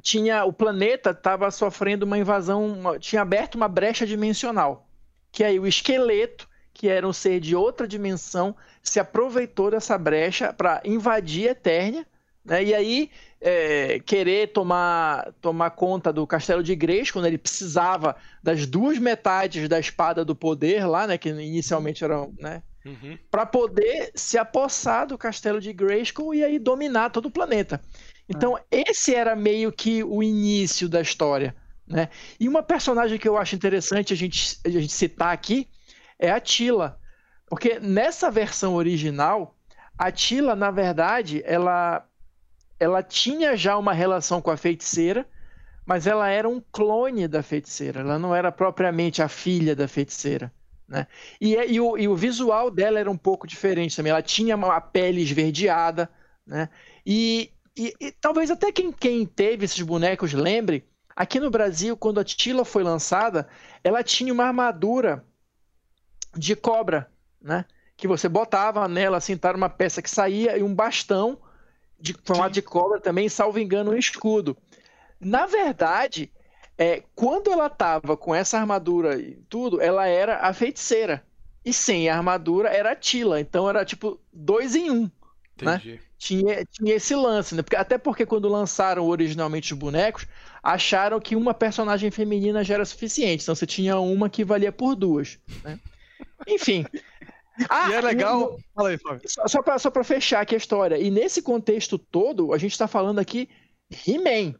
tinha 0.00 0.44
o 0.44 0.52
planeta 0.52 1.10
estava 1.10 1.50
sofrendo 1.50 2.06
uma 2.06 2.16
invasão, 2.16 2.64
uma, 2.66 2.98
tinha 2.98 3.22
aberto 3.22 3.56
uma 3.56 3.68
brecha 3.68 4.06
dimensional 4.06 4.83
que 5.34 5.42
aí 5.42 5.58
o 5.58 5.66
esqueleto, 5.66 6.48
que 6.72 6.88
era 6.88 7.06
um 7.06 7.12
ser 7.12 7.40
de 7.40 7.56
outra 7.56 7.88
dimensão, 7.88 8.54
se 8.80 9.00
aproveitou 9.00 9.68
dessa 9.68 9.98
brecha 9.98 10.52
para 10.52 10.80
invadir 10.84 11.48
a 11.48 11.50
Eternia, 11.50 12.06
né? 12.44 12.62
E 12.62 12.72
aí 12.72 13.10
é, 13.40 13.98
querer 13.98 14.52
tomar, 14.52 15.32
tomar 15.40 15.70
conta 15.70 16.12
do 16.12 16.24
castelo 16.24 16.62
de 16.62 16.76
Grace, 16.76 17.12
quando 17.12 17.26
ele 17.26 17.36
precisava 17.36 18.14
das 18.40 18.64
duas 18.64 18.96
metades 18.98 19.68
da 19.68 19.80
espada 19.80 20.24
do 20.24 20.36
poder 20.36 20.86
lá, 20.86 21.04
né? 21.04 21.18
Que 21.18 21.30
inicialmente 21.30 22.04
eram, 22.04 22.32
né? 22.38 22.62
Uhum. 22.86 23.18
Para 23.28 23.44
poder 23.44 24.12
se 24.14 24.38
apossar 24.38 25.08
do 25.08 25.18
castelo 25.18 25.60
de 25.60 25.72
Grayskull 25.72 26.32
e 26.32 26.44
aí 26.44 26.60
dominar 26.60 27.10
todo 27.10 27.26
o 27.26 27.30
planeta. 27.30 27.80
Então, 28.28 28.56
ah. 28.56 28.62
esse 28.70 29.12
era 29.12 29.34
meio 29.34 29.72
que 29.72 30.04
o 30.04 30.22
início 30.22 30.88
da 30.88 31.00
história. 31.00 31.56
Né? 31.86 32.08
E 32.40 32.48
uma 32.48 32.62
personagem 32.62 33.18
que 33.18 33.28
eu 33.28 33.36
acho 33.36 33.54
interessante 33.54 34.12
a 34.12 34.16
gente, 34.16 34.58
a 34.64 34.68
gente 34.68 34.92
citar 34.92 35.32
aqui 35.32 35.68
é 36.18 36.30
a 36.30 36.40
Tila. 36.40 36.98
Porque 37.46 37.78
nessa 37.78 38.30
versão 38.30 38.74
original, 38.74 39.56
a 39.98 40.10
Tila, 40.10 40.56
na 40.56 40.70
verdade, 40.70 41.42
ela, 41.44 42.06
ela 42.80 43.02
tinha 43.02 43.56
já 43.56 43.76
uma 43.76 43.92
relação 43.92 44.40
com 44.40 44.50
a 44.50 44.56
feiticeira, 44.56 45.26
mas 45.86 46.06
ela 46.06 46.28
era 46.28 46.48
um 46.48 46.62
clone 46.72 47.28
da 47.28 47.42
feiticeira. 47.42 48.00
Ela 48.00 48.18
não 48.18 48.34
era 48.34 48.50
propriamente 48.50 49.22
a 49.22 49.28
filha 49.28 49.76
da 49.76 49.86
feiticeira. 49.86 50.50
Né? 50.88 51.06
E, 51.40 51.54
e, 51.54 51.80
o, 51.80 51.98
e 51.98 52.08
o 52.08 52.16
visual 52.16 52.70
dela 52.70 52.98
era 52.98 53.10
um 53.10 53.16
pouco 53.16 53.46
diferente 53.46 53.94
também. 53.94 54.10
Ela 54.10 54.22
tinha 54.22 54.56
uma 54.56 54.80
pele 54.80 55.20
esverdeada. 55.20 56.10
Né? 56.46 56.68
E, 57.04 57.52
e, 57.76 57.92
e 58.00 58.12
talvez 58.12 58.50
até 58.50 58.72
quem, 58.72 58.90
quem 58.90 59.26
teve 59.26 59.66
esses 59.66 59.80
bonecos 59.82 60.32
lembre 60.32 60.84
Aqui 61.16 61.38
no 61.38 61.50
Brasil, 61.50 61.96
quando 61.96 62.20
a 62.20 62.24
Tila 62.24 62.64
foi 62.64 62.82
lançada, 62.82 63.48
ela 63.82 64.02
tinha 64.02 64.32
uma 64.32 64.44
armadura 64.44 65.24
de 66.36 66.56
cobra, 66.56 67.10
né? 67.40 67.64
Que 67.96 68.08
você 68.08 68.28
botava 68.28 68.88
nela, 68.88 69.18
assim, 69.18 69.36
tá 69.36 69.52
uma 69.52 69.70
peça 69.70 70.02
que 70.02 70.10
saía 70.10 70.58
e 70.58 70.62
um 70.62 70.74
bastão 70.74 71.38
de 71.98 72.14
formato 72.24 72.52
de 72.54 72.62
cobra 72.62 73.00
também, 73.00 73.28
salvo 73.28 73.58
engano, 73.58 73.92
um 73.92 73.96
escudo. 73.96 74.56
Na 75.20 75.46
verdade, 75.46 76.32
é, 76.76 77.04
quando 77.14 77.52
ela 77.52 77.70
tava 77.70 78.16
com 78.16 78.34
essa 78.34 78.58
armadura 78.58 79.18
e 79.20 79.36
tudo, 79.48 79.80
ela 79.80 80.06
era 80.06 80.40
a 80.40 80.52
feiticeira. 80.52 81.24
E 81.64 81.72
sem 81.72 82.08
a 82.08 82.16
armadura 82.16 82.68
era 82.68 82.92
a 82.92 82.96
Tila. 82.96 83.40
Então 83.40 83.68
era 83.68 83.84
tipo 83.84 84.20
dois 84.32 84.74
em 84.74 84.90
um. 84.90 85.10
Né? 85.62 85.80
Tinha, 86.18 86.64
tinha 86.64 86.94
esse 86.94 87.14
lance, 87.14 87.54
né? 87.54 87.62
Porque, 87.62 87.76
até 87.76 87.96
porque 87.96 88.26
quando 88.26 88.48
lançaram 88.48 89.06
originalmente 89.06 89.72
os 89.72 89.78
bonecos, 89.78 90.26
acharam 90.64 91.20
que 91.20 91.36
uma 91.36 91.52
personagem 91.52 92.10
feminina 92.10 92.64
já 92.64 92.74
era 92.74 92.84
suficiente. 92.86 93.42
Então 93.42 93.54
você 93.54 93.66
tinha 93.66 93.98
uma 94.00 94.30
que 94.30 94.42
valia 94.42 94.72
por 94.72 94.96
duas. 94.96 95.38
Né? 95.62 95.78
Enfim. 96.48 96.86
Ah, 97.68 97.90
e 97.92 97.92
é 97.92 98.00
legal. 98.00 98.58
Fala 98.74 98.88
aí, 98.88 98.96
Flávio. 98.96 99.28
Só, 99.28 99.46
só 99.46 99.62
para 99.62 99.78
só 99.78 99.92
fechar 100.02 100.40
aqui 100.40 100.54
a 100.54 100.58
história. 100.58 100.98
E 100.98 101.10
nesse 101.10 101.42
contexto 101.42 101.98
todo, 101.98 102.54
a 102.54 102.58
gente 102.58 102.72
está 102.72 102.88
falando 102.88 103.18
aqui 103.18 103.50
He-Man. 104.08 104.54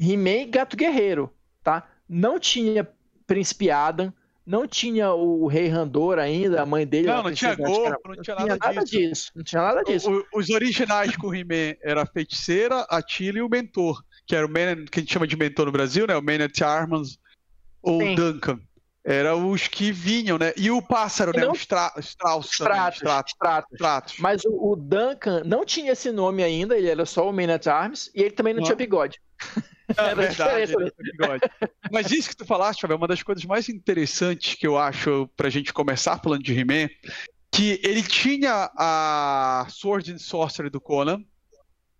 He-Man 0.00 0.50
Gato 0.50 0.76
Guerreiro. 0.76 1.32
Tá? 1.62 1.88
Não 2.08 2.40
tinha 2.40 2.88
Príncipe 3.24 3.70
Adam, 3.70 4.12
não 4.48 4.66
tinha 4.66 5.12
o 5.12 5.46
Rei 5.46 5.68
Randor 5.68 6.18
ainda, 6.18 6.62
a 6.62 6.66
mãe 6.66 6.86
dele. 6.86 7.08
Não, 7.08 7.22
não 7.22 7.34
tinha 7.34 7.54
Goku, 7.54 8.08
não 8.08 8.22
tinha 8.22 8.34
nada, 8.34 8.56
nada 8.56 8.82
disso. 8.82 8.96
disso. 8.96 9.32
Não 9.36 9.44
tinha 9.44 9.60
nada 9.60 9.84
disso. 9.84 10.10
O, 10.10 10.38
os 10.38 10.48
originais 10.48 11.14
com 11.16 11.26
o 11.26 11.34
He-Man 11.34 11.76
era 11.82 12.02
a 12.02 12.06
feiticeira, 12.06 12.86
a 12.88 13.02
Tilly 13.02 13.40
e 13.40 13.42
o 13.42 13.48
mentor, 13.48 14.02
que 14.26 14.34
era 14.34 14.46
o 14.46 14.48
Man, 14.48 14.86
que 14.90 15.00
a 15.00 15.02
gente 15.02 15.12
chama 15.12 15.26
de 15.26 15.36
mentor 15.36 15.66
no 15.66 15.72
Brasil, 15.72 16.06
né? 16.06 16.16
O 16.16 16.22
Man 16.22 16.42
at 16.42 16.62
Arms 16.62 17.18
ou 17.82 18.00
Sim. 18.00 18.14
Duncan. 18.14 18.58
Eram 19.04 19.50
os 19.50 19.68
que 19.68 19.92
vinham, 19.92 20.38
né? 20.38 20.54
E 20.56 20.70
o 20.70 20.80
pássaro, 20.80 21.32
né? 21.36 21.44
Não... 21.44 21.52
O 21.52 21.54
Stra 21.54 21.92
Strauss 21.98 22.50
Stratos, 22.50 22.96
Stratos, 22.96 23.32
Stratos. 23.32 23.72
Stratos. 23.74 24.14
Mas 24.18 24.44
o, 24.46 24.72
o, 24.72 24.76
Duncan 24.76 25.42
não 25.44 25.62
tinha 25.64 25.92
esse 25.92 26.10
nome 26.10 26.42
ainda, 26.42 26.76
ele 26.76 26.88
era 26.88 27.04
só 27.04 27.28
o 27.28 27.32
Man 27.32 27.52
at 27.52 27.66
Arms, 27.66 28.10
e 28.14 28.22
ele 28.22 28.30
também 28.30 28.54
não, 28.54 28.60
não. 28.60 28.66
tinha 28.66 28.76
bigode. 28.76 29.20
É 29.96 30.14
verdade. 30.14 30.72
Mas 31.90 32.10
isso 32.10 32.28
que 32.28 32.36
tu 32.36 32.44
falaste, 32.44 32.80
Fábio, 32.82 32.94
é 32.94 32.96
uma 32.96 33.08
das 33.08 33.22
coisas 33.22 33.44
mais 33.44 33.68
interessantes 33.68 34.54
que 34.54 34.66
eu 34.66 34.76
acho 34.76 35.28
pra 35.36 35.48
gente 35.48 35.72
começar 35.72 36.18
falando 36.18 36.42
de 36.42 36.58
He-Man, 36.58 36.88
que 37.50 37.80
ele 37.82 38.02
tinha 38.02 38.70
a 38.76 39.66
Sword 39.70 40.12
and 40.12 40.18
Sorcery 40.18 40.70
do 40.70 40.80
Conan, 40.80 41.22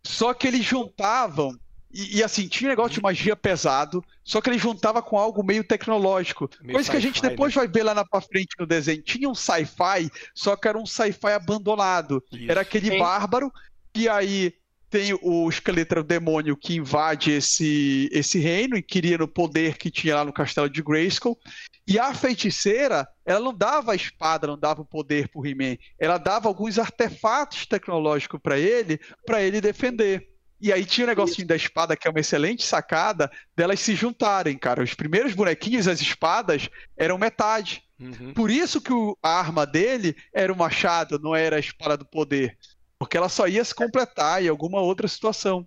só 0.03 0.35
que 0.35 0.47
eles 0.47 0.65
juntavam 0.65 1.59
e, 1.93 2.19
e, 2.19 2.23
assim, 2.23 2.47
tinha 2.47 2.69
um 2.69 2.73
negócio 2.73 2.95
de 2.95 3.03
magia 3.03 3.35
pesado, 3.35 4.05
só 4.23 4.41
que 4.41 4.51
ele 4.51 4.59
juntava 4.59 5.01
com 5.01 5.19
algo 5.19 5.43
meio 5.43 5.65
tecnológico. 5.65 6.49
Meio 6.61 6.75
coisa 6.75 6.91
que 6.91 6.97
a 6.97 7.01
gente 7.01 7.23
depois 7.23 7.55
né? 7.55 7.63
vai 7.63 7.69
ver 7.69 7.83
lá 7.83 7.95
na 7.95 8.05
pra 8.05 8.21
frente 8.21 8.55
no 8.59 8.67
desenho. 8.67 9.03
Tinha 9.03 9.29
um 9.29 9.35
sci-fi, 9.35 10.11
só 10.35 10.55
que 10.55 10.69
era 10.69 10.79
um 10.79 10.85
sci-fi 10.85 11.33
abandonado. 11.33 12.23
Isso. 12.31 12.51
Era 12.51 12.61
aquele 12.61 12.91
Sim. 12.91 12.99
bárbaro, 12.99 13.51
e 13.95 14.07
aí 14.09 14.55
tem 14.91 15.19
o 15.23 15.49
esqueleto 15.49 16.03
demônio 16.03 16.57
que 16.57 16.77
invade 16.77 17.33
esse, 17.33 18.09
esse 18.13 18.39
reino 18.39 18.77
e 18.77 18.83
queria 18.83 19.19
no 19.19 19.29
poder 19.29 19.77
que 19.77 19.91
tinha 19.91 20.17
lá 20.17 20.25
no 20.25 20.33
castelo 20.33 20.69
de 20.69 20.83
Grayskull. 20.83 21.39
E 21.87 21.99
a 21.99 22.15
feiticeira, 22.15 23.07
ela 23.25 23.41
não 23.41 23.55
dava 23.55 23.93
a 23.93 23.97
espada, 23.97 24.47
não 24.47 24.59
dava 24.59 24.83
o 24.83 24.87
poder 24.87 25.29
pro 25.29 25.47
He-Man. 25.47 25.77
Ela 25.99 26.19
dava 26.19 26.49
alguns 26.49 26.79
artefatos 26.79 27.67
tecnológicos 27.67 28.41
para 28.43 28.59
ele, 28.59 28.99
para 29.27 29.43
ele 29.43 29.61
defender. 29.61 30.29
E 30.61 30.73
aí 30.73 30.85
tinha 30.85 31.05
o 31.05 31.09
negocinho 31.09 31.47
da 31.47 31.55
espada, 31.55 31.97
que 31.97 32.09
é 32.09 32.11
uma 32.11 32.21
excelente 32.21 32.65
sacada, 32.65 33.31
delas 33.57 33.81
se 33.81 33.95
juntarem, 33.95 34.59
cara. 34.59 34.83
Os 34.83 34.93
primeiros 34.93 35.33
bonequinhos, 35.35 35.87
as 35.87 36.01
espadas, 36.01 36.69
eram 36.97 37.17
metade. 37.17 37.83
Uhum. 38.01 38.33
Por 38.33 38.51
isso 38.51 38.81
que 38.81 38.93
o, 38.93 39.17
a 39.23 39.39
arma 39.39 39.65
dele 39.65 40.17
era 40.33 40.53
o 40.53 40.57
machado, 40.57 41.19
não 41.19 41.35
era 41.35 41.57
a 41.57 41.61
espada 41.61 41.97
do 41.97 42.05
poder. 42.05 42.57
Porque 42.99 43.17
ela 43.17 43.29
só 43.29 43.47
ia 43.47 43.65
se 43.65 43.75
completar 43.75 44.43
em 44.43 44.49
alguma 44.49 44.81
outra 44.81 45.07
situação. 45.07 45.67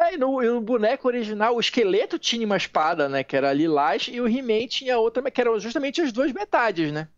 É, 0.00 0.14
e 0.14 0.16
no, 0.16 0.40
no, 0.40 0.60
boneco 0.60 1.08
original, 1.08 1.56
o 1.56 1.60
esqueleto 1.60 2.18
tinha 2.18 2.46
uma 2.46 2.56
espada, 2.56 3.08
né? 3.08 3.22
Que 3.22 3.36
era 3.36 3.52
lilás, 3.52 4.08
e 4.10 4.20
o 4.20 4.28
He-Man 4.28 4.66
tinha 4.66 4.98
outra, 4.98 5.30
que 5.30 5.40
eram 5.40 5.58
justamente 5.58 6.00
as 6.00 6.12
duas 6.12 6.32
metades, 6.32 6.92
né? 6.92 7.08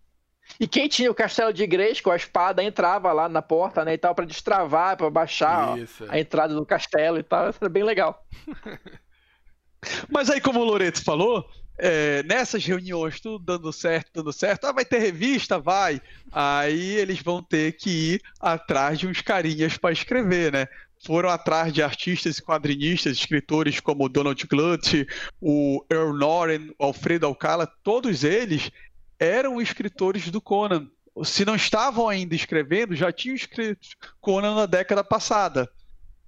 E 0.60 0.68
quem 0.68 0.88
tinha 0.88 1.10
o 1.10 1.14
castelo 1.14 1.52
de 1.52 1.62
igreja 1.62 2.02
com 2.02 2.10
a 2.10 2.16
espada 2.16 2.62
entrava 2.62 3.12
lá 3.12 3.28
na 3.28 3.40
porta, 3.40 3.84
né, 3.84 3.94
e 3.94 3.98
tal, 3.98 4.14
para 4.14 4.26
destravar, 4.26 4.96
para 4.96 5.08
baixar 5.10 5.70
ó, 5.70 5.76
a 6.08 6.18
entrada 6.18 6.54
do 6.54 6.66
castelo 6.66 7.18
e 7.18 7.22
tal. 7.22 7.48
Isso 7.48 7.58
era 7.60 7.68
bem 7.68 7.82
legal. 7.82 8.24
Mas 10.08 10.30
aí, 10.30 10.40
como 10.40 10.60
o 10.60 10.64
Loreto 10.64 11.02
falou, 11.02 11.48
é, 11.78 12.22
nessas 12.22 12.64
reuniões, 12.64 13.20
tudo 13.20 13.44
dando 13.44 13.72
certo, 13.72 14.10
dando 14.14 14.32
certo, 14.32 14.66
ah, 14.66 14.72
vai 14.72 14.84
ter 14.84 14.98
revista, 14.98 15.58
vai. 15.58 16.00
Aí 16.30 16.96
eles 16.96 17.20
vão 17.20 17.42
ter 17.42 17.72
que 17.72 18.14
ir 18.14 18.22
atrás 18.40 18.98
de 18.98 19.06
uns 19.06 19.20
carinhas 19.20 19.76
para 19.76 19.92
escrever, 19.92 20.52
né? 20.52 20.68
Foram 21.04 21.28
atrás 21.28 21.72
de 21.72 21.82
artistas 21.82 22.38
e 22.38 22.42
quadrinistas, 22.42 23.18
escritores 23.18 23.80
como 23.80 24.08
Donald 24.08 24.46
Glutt, 24.46 25.06
o 25.40 25.84
Earl 25.90 26.14
Norton, 26.14 26.72
o 26.78 26.84
Alfredo 26.84 27.26
Alcala, 27.26 27.66
todos 27.66 28.24
eles 28.24 28.70
eram 29.18 29.60
escritores 29.60 30.30
do 30.30 30.40
Conan. 30.40 30.88
Se 31.22 31.44
não 31.44 31.54
estavam 31.54 32.08
ainda 32.08 32.34
escrevendo, 32.34 32.96
já 32.96 33.12
tinham 33.12 33.36
escrito 33.36 33.88
Conan 34.20 34.54
na 34.54 34.66
década 34.66 35.04
passada, 35.04 35.70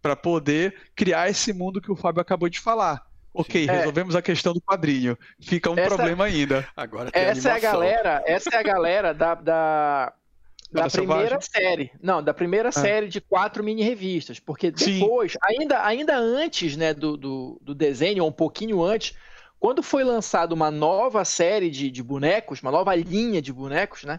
para 0.03 0.15
poder 0.15 0.75
criar 0.95 1.29
esse 1.29 1.53
mundo 1.53 1.81
que 1.81 1.91
o 1.91 1.97
Fábio 1.97 2.21
acabou 2.21 2.49
de 2.49 2.61
falar. 2.61 3.05
Ok, 3.39 3.69
é. 3.69 3.71
resolvemos 3.71 4.17
a 4.17 4.23
questão 4.23 4.55
do 4.55 4.61
quadrinho. 4.63 5.17
Fica 5.39 5.71
um 5.71 5.79
essa, 5.79 5.95
problema 5.95 6.25
ainda. 6.25 6.67
Agora 6.75 7.11
essa 7.13 7.51
é 7.51 7.53
a 7.53 7.59
galera, 7.59 8.23
essa 8.27 8.49
é 8.51 8.57
a 8.57 8.63
galera 8.63 9.13
da, 9.13 9.35
da, 9.35 10.13
da 10.73 10.89
primeira 10.89 11.39
série. 11.43 11.91
Não, 12.03 12.23
da 12.23 12.33
primeira 12.33 12.71
ah. 12.71 12.73
série 12.73 13.09
de 13.09 13.21
quatro 13.21 13.63
mini 13.63 13.83
revistas. 13.83 14.41
Porque 14.41 14.71
depois, 14.71 15.37
ainda, 15.43 15.85
ainda 15.85 16.17
antes 16.17 16.79
né, 16.79 16.95
do, 16.95 17.15
do, 17.15 17.61
do, 17.61 17.75
desenho, 17.75 18.23
ou 18.23 18.31
um 18.31 18.33
pouquinho 18.33 18.83
antes, 18.83 19.15
quando 19.61 19.83
foi 19.83 20.03
lançada 20.03 20.55
uma 20.55 20.71
nova 20.71 21.23
série 21.23 21.69
de, 21.69 21.91
de 21.91 22.03
bonecos, 22.03 22.63
uma 22.63 22.73
nova 22.73 22.95
linha 22.95 23.43
de 23.43 23.53
bonecos, 23.53 24.05
né? 24.05 24.19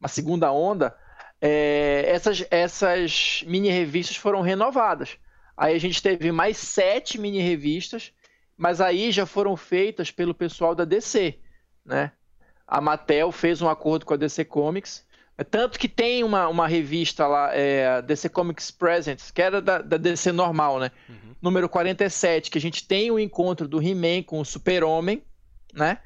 Uma 0.00 0.08
segunda 0.08 0.50
onda, 0.50 0.96
é, 1.38 2.04
essas, 2.06 2.46
essas 2.50 3.44
mini 3.46 3.68
revistas 3.68 4.16
foram 4.16 4.40
renovadas. 4.40 5.18
Aí 5.54 5.74
a 5.74 5.78
gente 5.78 6.02
teve 6.02 6.32
mais 6.32 6.56
sete 6.56 7.20
mini 7.20 7.40
revistas 7.40 8.10
mas 8.56 8.80
aí 8.80 9.10
já 9.10 9.26
foram 9.26 9.56
feitas 9.56 10.10
pelo 10.10 10.34
pessoal 10.34 10.74
da 10.74 10.84
DC, 10.84 11.38
né? 11.84 12.12
A 12.66 12.80
Mattel 12.80 13.30
fez 13.30 13.60
um 13.60 13.68
acordo 13.68 14.06
com 14.06 14.14
a 14.14 14.16
DC 14.16 14.44
Comics, 14.44 15.04
é 15.36 15.42
tanto 15.42 15.78
que 15.78 15.88
tem 15.88 16.22
uma, 16.22 16.48
uma 16.48 16.68
revista 16.68 17.26
lá, 17.26 17.50
é, 17.52 18.00
DC 18.02 18.28
Comics 18.28 18.70
Presents, 18.70 19.30
que 19.30 19.42
era 19.42 19.60
da, 19.60 19.78
da 19.78 19.96
DC 19.96 20.30
normal, 20.30 20.78
né? 20.78 20.90
Uhum. 21.08 21.34
Número 21.42 21.68
47, 21.68 22.50
que 22.50 22.58
a 22.58 22.60
gente 22.60 22.86
tem 22.86 23.10
o 23.10 23.14
um 23.14 23.18
encontro 23.18 23.66
do 23.66 23.82
He-Man 23.82 24.22
com 24.22 24.38
o 24.40 24.44
Super-Homem, 24.44 25.22
né? 25.72 25.98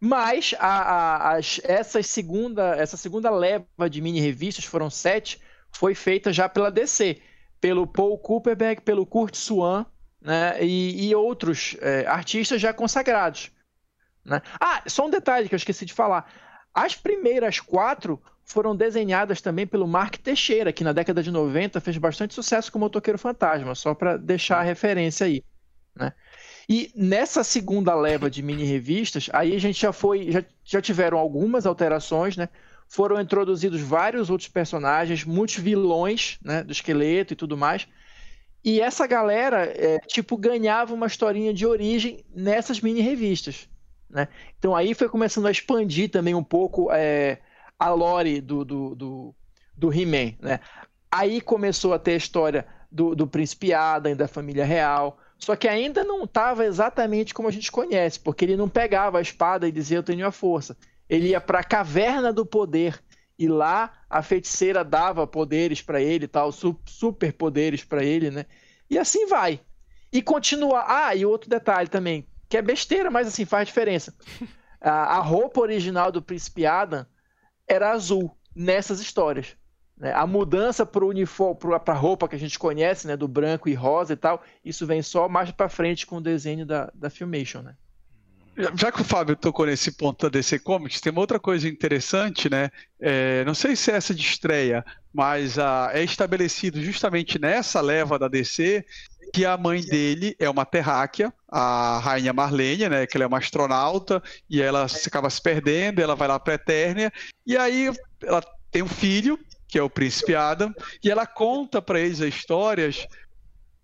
Mas 0.00 0.54
a, 0.58 0.66
a, 0.66 1.36
as, 1.36 1.60
essa, 1.62 2.02
segunda, 2.02 2.74
essa 2.74 2.96
segunda 2.96 3.30
leva 3.30 3.90
de 3.90 4.00
mini 4.00 4.18
revistas, 4.18 4.64
foram 4.64 4.88
sete, 4.88 5.38
foi 5.70 5.94
feita 5.94 6.32
já 6.32 6.48
pela 6.48 6.70
DC, 6.70 7.20
pelo 7.60 7.86
Paul 7.86 8.18
Cooperberg, 8.18 8.80
pelo 8.80 9.04
Kurt 9.04 9.34
Swan, 9.34 9.84
né, 10.20 10.62
e, 10.62 11.08
e 11.08 11.14
outros 11.14 11.76
é, 11.80 12.06
artistas 12.06 12.60
já 12.60 12.72
consagrados. 12.72 13.50
Né? 14.24 14.42
Ah, 14.60 14.82
só 14.86 15.06
um 15.06 15.10
detalhe 15.10 15.48
que 15.48 15.54
eu 15.54 15.58
esqueci 15.58 15.84
de 15.84 15.94
falar. 15.94 16.30
As 16.74 16.94
primeiras 16.94 17.58
quatro 17.58 18.22
foram 18.44 18.74
desenhadas 18.76 19.40
também 19.40 19.66
pelo 19.66 19.86
Mark 19.86 20.16
Teixeira, 20.16 20.72
que 20.72 20.84
na 20.84 20.92
década 20.92 21.22
de 21.22 21.30
90 21.30 21.80
fez 21.80 21.96
bastante 21.98 22.34
sucesso 22.34 22.70
com 22.70 22.78
o 22.78 22.80
Motoqueiro 22.80 23.18
Fantasma, 23.18 23.74
só 23.74 23.94
para 23.94 24.16
deixar 24.16 24.58
a 24.58 24.62
referência 24.62 25.26
aí. 25.26 25.42
Né? 25.94 26.12
E 26.68 26.92
nessa 26.94 27.42
segunda 27.42 27.94
leva 27.94 28.30
de 28.30 28.42
mini 28.42 28.64
revistas, 28.64 29.28
aí 29.32 29.54
a 29.54 29.58
gente 29.58 29.80
já 29.80 29.92
foi, 29.92 30.30
já, 30.30 30.44
já 30.64 30.80
tiveram 30.80 31.18
algumas 31.18 31.66
alterações, 31.66 32.36
né? 32.36 32.48
Foram 32.88 33.20
introduzidos 33.20 33.80
vários 33.80 34.30
outros 34.30 34.48
personagens, 34.48 35.24
muitos 35.24 35.56
vilões, 35.56 36.38
né, 36.42 36.64
do 36.64 36.72
esqueleto 36.72 37.32
e 37.32 37.36
tudo 37.36 37.56
mais. 37.56 37.86
E 38.64 38.80
essa 38.80 39.06
galera, 39.06 39.64
é, 39.64 39.98
tipo, 40.00 40.36
ganhava 40.36 40.92
uma 40.92 41.06
historinha 41.06 41.52
de 41.52 41.66
origem 41.66 42.24
nessas 42.34 42.80
mini 42.80 43.00
revistas. 43.00 43.68
Né? 44.08 44.28
Então 44.58 44.74
aí 44.76 44.92
foi 44.92 45.08
começando 45.08 45.46
a 45.46 45.50
expandir 45.50 46.10
também 46.10 46.34
um 46.34 46.44
pouco 46.44 46.90
é, 46.92 47.38
a 47.78 47.90
lore 47.90 48.40
do, 48.40 48.64
do, 48.64 48.94
do, 48.94 49.34
do 49.76 49.92
He-Man. 49.92 50.34
Né? 50.40 50.60
Aí 51.10 51.40
começou 51.40 51.94
a 51.94 51.98
ter 51.98 52.12
a 52.12 52.16
história 52.16 52.66
do, 52.90 53.14
do 53.14 53.26
Príncipe 53.26 53.72
Adam, 53.72 54.14
da 54.14 54.28
família 54.28 54.64
real. 54.64 55.18
Só 55.38 55.56
que 55.56 55.66
ainda 55.66 56.04
não 56.04 56.24
estava 56.24 56.66
exatamente 56.66 57.32
como 57.32 57.48
a 57.48 57.52
gente 57.52 57.72
conhece, 57.72 58.20
porque 58.20 58.44
ele 58.44 58.56
não 58.56 58.68
pegava 58.68 59.18
a 59.18 59.22
espada 59.22 59.66
e 59.66 59.72
dizia 59.72 59.96
eu 59.96 60.02
tenho 60.02 60.26
a 60.26 60.32
força. 60.32 60.76
Ele 61.08 61.28
ia 61.28 61.40
para 61.40 61.60
a 61.60 61.64
caverna 61.64 62.30
do 62.30 62.44
poder 62.44 63.00
e 63.40 63.48
lá 63.48 63.90
a 64.10 64.22
feiticeira 64.22 64.84
dava 64.84 65.26
poderes 65.26 65.80
para 65.80 65.98
ele, 65.98 66.28
tal, 66.28 66.52
super 66.52 67.32
poderes 67.32 67.82
para 67.82 68.04
ele, 68.04 68.30
né? 68.30 68.44
E 68.90 68.98
assim 68.98 69.26
vai. 69.26 69.58
E 70.12 70.20
continua. 70.20 70.84
Ah, 70.86 71.14
e 71.14 71.24
outro 71.24 71.48
detalhe 71.48 71.88
também, 71.88 72.28
que 72.50 72.58
é 72.58 72.62
besteira, 72.62 73.10
mas 73.10 73.26
assim 73.26 73.46
faz 73.46 73.66
diferença. 73.66 74.14
A, 74.82 75.16
a 75.16 75.18
roupa 75.18 75.60
original 75.60 76.10
do 76.10 76.22
Príncipe 76.22 76.64
Adam 76.64 77.04
era 77.68 77.90
azul 77.90 78.34
nessas 78.56 78.98
histórias. 78.98 79.54
Né? 79.94 80.10
A 80.10 80.26
mudança 80.26 80.86
para 80.86 81.04
uniforme, 81.04 81.60
para 81.84 81.92
a 81.92 81.98
roupa 81.98 82.26
que 82.26 82.34
a 82.34 82.38
gente 82.38 82.58
conhece, 82.58 83.06
né, 83.06 83.14
do 83.14 83.28
branco 83.28 83.68
e 83.68 83.74
rosa 83.74 84.14
e 84.14 84.16
tal, 84.16 84.42
isso 84.64 84.86
vem 84.86 85.02
só 85.02 85.28
mais 85.28 85.50
para 85.50 85.68
frente 85.68 86.06
com 86.06 86.16
o 86.16 86.20
desenho 86.22 86.64
da, 86.64 86.90
da 86.94 87.10
Filmation, 87.10 87.60
né? 87.60 87.76
Já 88.74 88.92
que 88.92 89.00
o 89.00 89.04
Fábio 89.04 89.36
tocou 89.36 89.64
nesse 89.64 89.92
ponto 89.92 90.22
da 90.22 90.38
DC 90.38 90.58
Comics, 90.58 91.00
tem 91.00 91.12
uma 91.12 91.20
outra 91.20 91.38
coisa 91.38 91.68
interessante, 91.68 92.50
né? 92.50 92.68
É, 93.00 93.44
não 93.44 93.54
sei 93.54 93.74
se 93.74 93.90
é 93.90 93.96
essa 93.96 94.14
de 94.14 94.22
estreia, 94.22 94.84
mas 95.12 95.58
ah, 95.58 95.90
é 95.92 96.02
estabelecido 96.02 96.82
justamente 96.82 97.38
nessa 97.38 97.80
leva 97.80 98.18
da 98.18 98.28
DC 98.28 98.84
que 99.32 99.44
a 99.44 99.56
mãe 99.56 99.80
dele 99.80 100.34
é 100.38 100.50
uma 100.50 100.64
terráquea, 100.64 101.32
a 101.48 102.00
rainha 102.00 102.32
Marlene, 102.32 102.88
né, 102.88 103.06
que 103.06 103.16
ela 103.16 103.24
é 103.24 103.26
uma 103.26 103.38
astronauta 103.38 104.22
e 104.48 104.60
ela 104.60 104.86
acaba 105.06 105.30
se 105.30 105.40
perdendo, 105.40 106.00
ela 106.00 106.16
vai 106.16 106.26
lá 106.26 106.38
para 106.38 106.54
a 106.54 106.56
Eternia 106.56 107.12
e 107.46 107.56
aí 107.56 107.90
ela 108.22 108.42
tem 108.70 108.82
um 108.82 108.88
filho 108.88 109.38
que 109.68 109.78
é 109.78 109.82
o 109.82 109.90
príncipe 109.90 110.34
Adam 110.34 110.74
e 111.02 111.10
ela 111.10 111.26
conta 111.26 111.80
para 111.80 112.00
eles 112.00 112.20
as 112.20 112.34
histórias 112.34 113.06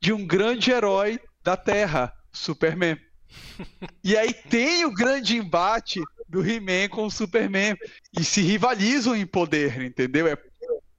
de 0.01 0.13
um 0.13 0.27
grande 0.27 0.73
herói 0.73 1.21
da 1.45 1.57
Terra, 1.57 2.13
Superman. 2.33 2.99
E 4.03 4.17
aí 4.17 4.33
tem 4.33 4.85
o 4.85 4.93
grande 4.93 5.37
embate 5.37 6.01
do 6.29 6.47
He-Man 6.49 6.89
com 6.91 7.07
o 7.07 7.11
Superman 7.11 7.77
e 8.19 8.25
se 8.25 8.41
rivalizam 8.41 9.17
em 9.17 9.27
poder, 9.27 9.83
entendeu? 9.83 10.27
É 10.27 10.37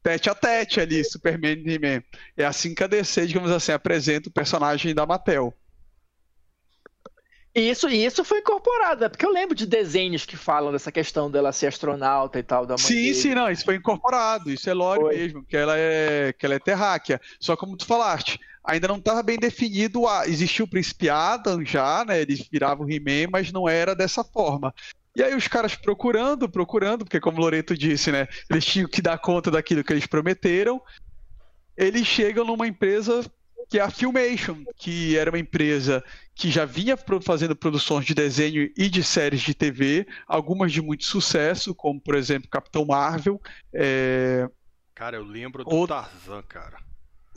tete 0.02 0.30
a 0.30 0.36
tete 0.36 0.80
ali, 0.80 1.04
Superman 1.04 1.62
e 1.66 1.74
He-Man. 1.74 2.04
É 2.36 2.46
assim 2.46 2.74
que 2.74 2.84
a 2.84 2.88
DC, 2.88 3.28
digamos 3.28 3.52
assim, 3.52 3.72
apresenta 3.72 4.30
o 4.30 4.32
personagem 4.32 4.96
da 4.96 5.06
Mattel. 5.06 5.54
Isso, 7.54 7.90
isso 7.90 8.24
foi 8.24 8.40
incorporado, 8.40 9.02
né? 9.02 9.10
Porque 9.10 9.26
eu 9.26 9.32
lembro 9.32 9.56
de 9.56 9.66
desenhos 9.66 10.26
que 10.26 10.38
falam 10.38 10.72
dessa 10.72 10.92
questão 10.92 11.30
dela 11.32 11.52
ser 11.52 11.66
astronauta 11.68 12.38
e 12.38 12.44
tal, 12.44 12.68
da 12.68 12.76
mãe 12.76 12.86
Sim, 12.86 12.94
dele. 12.94 13.14
sim, 13.16 13.34
não, 13.34 13.50
isso 13.50 13.66
foi 13.66 13.76
incorporado, 13.76 14.52
isso 14.52 14.70
é 14.70 14.74
lore 14.76 15.02
Foi. 15.02 15.18
mesmo, 15.18 15.44
que 15.44 15.58
ela 15.58 15.74
é 15.76 16.32
que 16.34 16.46
ela 16.46 16.54
é 16.54 16.60
terráquea. 16.60 17.20
Só 17.40 17.58
como 17.58 17.76
tu 17.76 17.88
falaste, 17.88 18.40
ainda 18.68 18.88
não 18.88 18.98
estava 18.98 19.24
bem 19.24 19.38
definido, 19.38 20.08
a... 20.08 20.28
existia 20.28 20.64
o 20.66 20.68
Príncipe 20.68 21.10
Adam 21.10 21.64
já, 21.66 22.04
né? 22.06 22.22
Eles 22.22 22.48
viravam 22.52 22.86
o 22.86 22.92
He-Man, 22.92 23.30
mas 23.32 23.52
não 23.52 23.68
era 23.68 23.96
dessa 23.96 24.24
forma. 24.24 24.74
E 25.16 25.24
aí 25.24 25.34
os 25.36 25.48
caras 25.48 25.76
procurando, 25.76 26.48
procurando, 26.48 27.04
porque 27.04 27.20
como 27.20 27.38
o 27.38 27.42
Loreto 27.42 27.76
disse, 27.76 28.12
né? 28.12 28.28
Eles 28.50 28.66
tinham 28.66 28.88
que 28.88 29.02
dar 29.02 29.18
conta 29.18 29.50
daquilo 29.50 29.84
que 29.84 29.92
eles 29.92 30.06
prometeram. 30.06 30.82
Eles 31.76 32.06
chegam 32.06 32.46
numa 32.46 32.68
empresa 32.68 33.26
que 33.70 33.80
é 33.80 33.82
a 33.82 33.90
Filmation, 33.90 34.64
que 34.78 35.18
era 35.18 35.30
uma 35.30 35.40
empresa 35.40 36.04
que 36.34 36.50
já 36.50 36.64
vinha 36.64 36.96
fazendo 37.22 37.56
produções 37.56 38.06
de 38.06 38.14
desenho 38.14 38.72
e 38.78 38.90
de 38.90 39.04
séries 39.04 39.42
de 39.42 39.54
TV, 39.54 40.08
algumas 40.26 40.72
de 40.72 40.82
muito 40.82 41.04
sucesso, 41.04 41.76
como 41.76 42.00
por 42.00 42.16
exemplo 42.16 42.50
Capitão 42.50 42.86
Marvel, 42.86 43.42
é, 43.74 44.48
Cara, 44.98 45.18
eu 45.18 45.24
lembro 45.24 45.64
do 45.64 45.70
Outro- 45.76 45.96
Tarzan, 45.96 46.42
cara. 46.44 46.80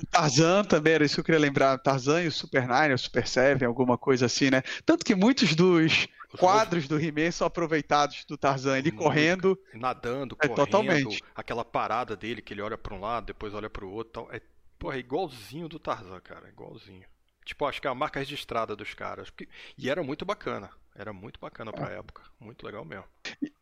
O 0.02 0.06
Tarzan 0.06 0.64
também, 0.64 0.94
era 0.94 1.04
isso 1.04 1.14
que 1.16 1.20
eu 1.20 1.24
queria 1.24 1.40
lembrar, 1.40 1.78
Tarzan 1.78 2.22
e 2.22 2.28
o 2.28 2.32
Super 2.32 2.66
Nine, 2.68 2.94
o 2.94 2.98
Super 2.98 3.26
Seven, 3.26 3.66
alguma 3.66 3.96
coisa 3.98 4.26
assim, 4.26 4.50
né? 4.50 4.62
Tanto 4.84 5.04
que 5.04 5.14
muitos 5.14 5.54
dos 5.54 6.08
Os 6.32 6.40
quadros 6.40 6.86
do 6.88 6.98
He-Man 7.00 7.30
são 7.32 7.46
aproveitados 7.46 8.24
do 8.24 8.36
Tarzan, 8.38 8.78
ele 8.78 8.92
Muito. 8.92 8.92
correndo, 8.92 9.58
nadando, 9.72 10.36
É, 10.38 10.48
correndo, 10.48 10.48
totalmente. 10.48 11.22
aquela 11.34 11.64
parada 11.64 12.16
dele 12.16 12.42
que 12.42 12.52
ele 12.54 12.62
olha 12.62 12.78
pra 12.78 12.94
um 12.94 13.00
lado, 13.00 13.26
depois 13.26 13.54
olha 13.54 13.70
pro 13.70 13.90
outro, 13.90 14.12
tal. 14.24 14.32
é, 14.32 14.40
porra, 14.78 14.96
é 14.96 14.98
igualzinho 15.00 15.68
do 15.68 15.78
Tarzan, 15.78 16.20
cara, 16.20 16.46
é 16.48 16.50
igualzinho. 16.50 17.06
Tipo, 17.44 17.66
acho 17.66 17.80
que 17.80 17.86
é 17.88 17.90
a 17.90 17.94
marca 17.94 18.18
registrada 18.20 18.76
dos 18.76 18.94
caras. 18.94 19.32
E 19.76 19.90
era 19.90 20.02
muito 20.02 20.24
bacana, 20.24 20.70
era 20.96 21.12
muito 21.12 21.40
bacana 21.40 21.70
É. 21.74 21.76
pra 21.76 21.90
época, 21.90 22.22
muito 22.38 22.64
legal 22.64 22.84
mesmo. 22.84 23.04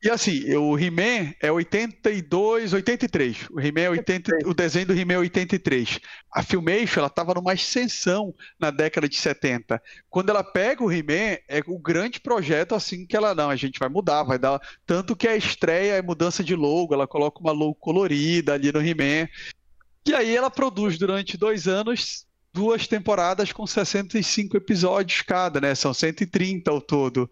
E 0.02 0.10
assim, 0.10 0.54
o 0.54 0.78
He-Man 0.78 1.34
é 1.40 1.50
82, 1.52 2.72
83. 2.72 3.48
O 3.50 3.60
He-Man 3.60 3.80
é 3.80 3.90
80, 3.90 4.32
o 4.46 4.54
desenho 4.54 4.86
do 4.86 4.92
He-Man 4.92 5.14
é 5.14 5.18
83. 5.18 6.00
A 6.32 6.42
Filmation, 6.42 7.00
ela 7.00 7.10
tava 7.10 7.34
numa 7.34 7.52
ascensão 7.52 8.34
na 8.58 8.70
década 8.70 9.08
de 9.08 9.16
70. 9.16 9.80
Quando 10.08 10.30
ela 10.30 10.42
pega 10.42 10.82
o 10.82 10.90
He-Man, 10.90 11.38
é 11.48 11.62
o 11.66 11.78
grande 11.78 12.20
projeto 12.20 12.74
assim 12.74 13.06
que 13.06 13.16
ela 13.16 13.34
não, 13.34 13.50
a 13.50 13.56
gente 13.56 13.78
vai 13.78 13.88
mudar, 13.88 14.22
vai 14.22 14.38
dar 14.38 14.60
tanto 14.86 15.14
que 15.16 15.28
a 15.28 15.36
estreia 15.36 15.94
é 15.94 16.02
mudança 16.02 16.42
de 16.42 16.54
logo, 16.56 16.94
ela 16.94 17.06
coloca 17.06 17.40
uma 17.40 17.52
logo 17.52 17.74
colorida 17.74 18.54
ali 18.54 18.72
no 18.72 18.80
He-Man. 18.80 19.28
E 20.06 20.14
aí 20.14 20.34
ela 20.34 20.50
produz 20.50 20.96
durante 20.96 21.36
dois 21.36 21.68
anos 21.68 22.26
duas 22.58 22.88
temporadas 22.88 23.52
com 23.52 23.64
65 23.64 24.56
episódios 24.56 25.22
cada, 25.22 25.60
né? 25.60 25.76
São 25.76 25.94
130 25.94 26.68
ao 26.68 26.80
todo. 26.80 27.30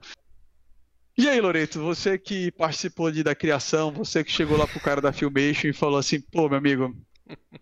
E 1.18 1.28
aí, 1.28 1.40
Loreto, 1.40 1.82
você 1.82 2.16
que 2.16 2.52
participou 2.52 3.08
ali 3.08 3.24
da 3.24 3.34
criação, 3.34 3.90
você 3.90 4.22
que 4.22 4.30
chegou 4.30 4.56
lá 4.56 4.68
pro 4.68 4.78
cara 4.78 5.00
da 5.00 5.12
Filmation 5.12 5.66
e 5.66 5.72
falou 5.72 5.98
assim, 5.98 6.20
pô, 6.20 6.48
meu 6.48 6.58
amigo, 6.58 6.96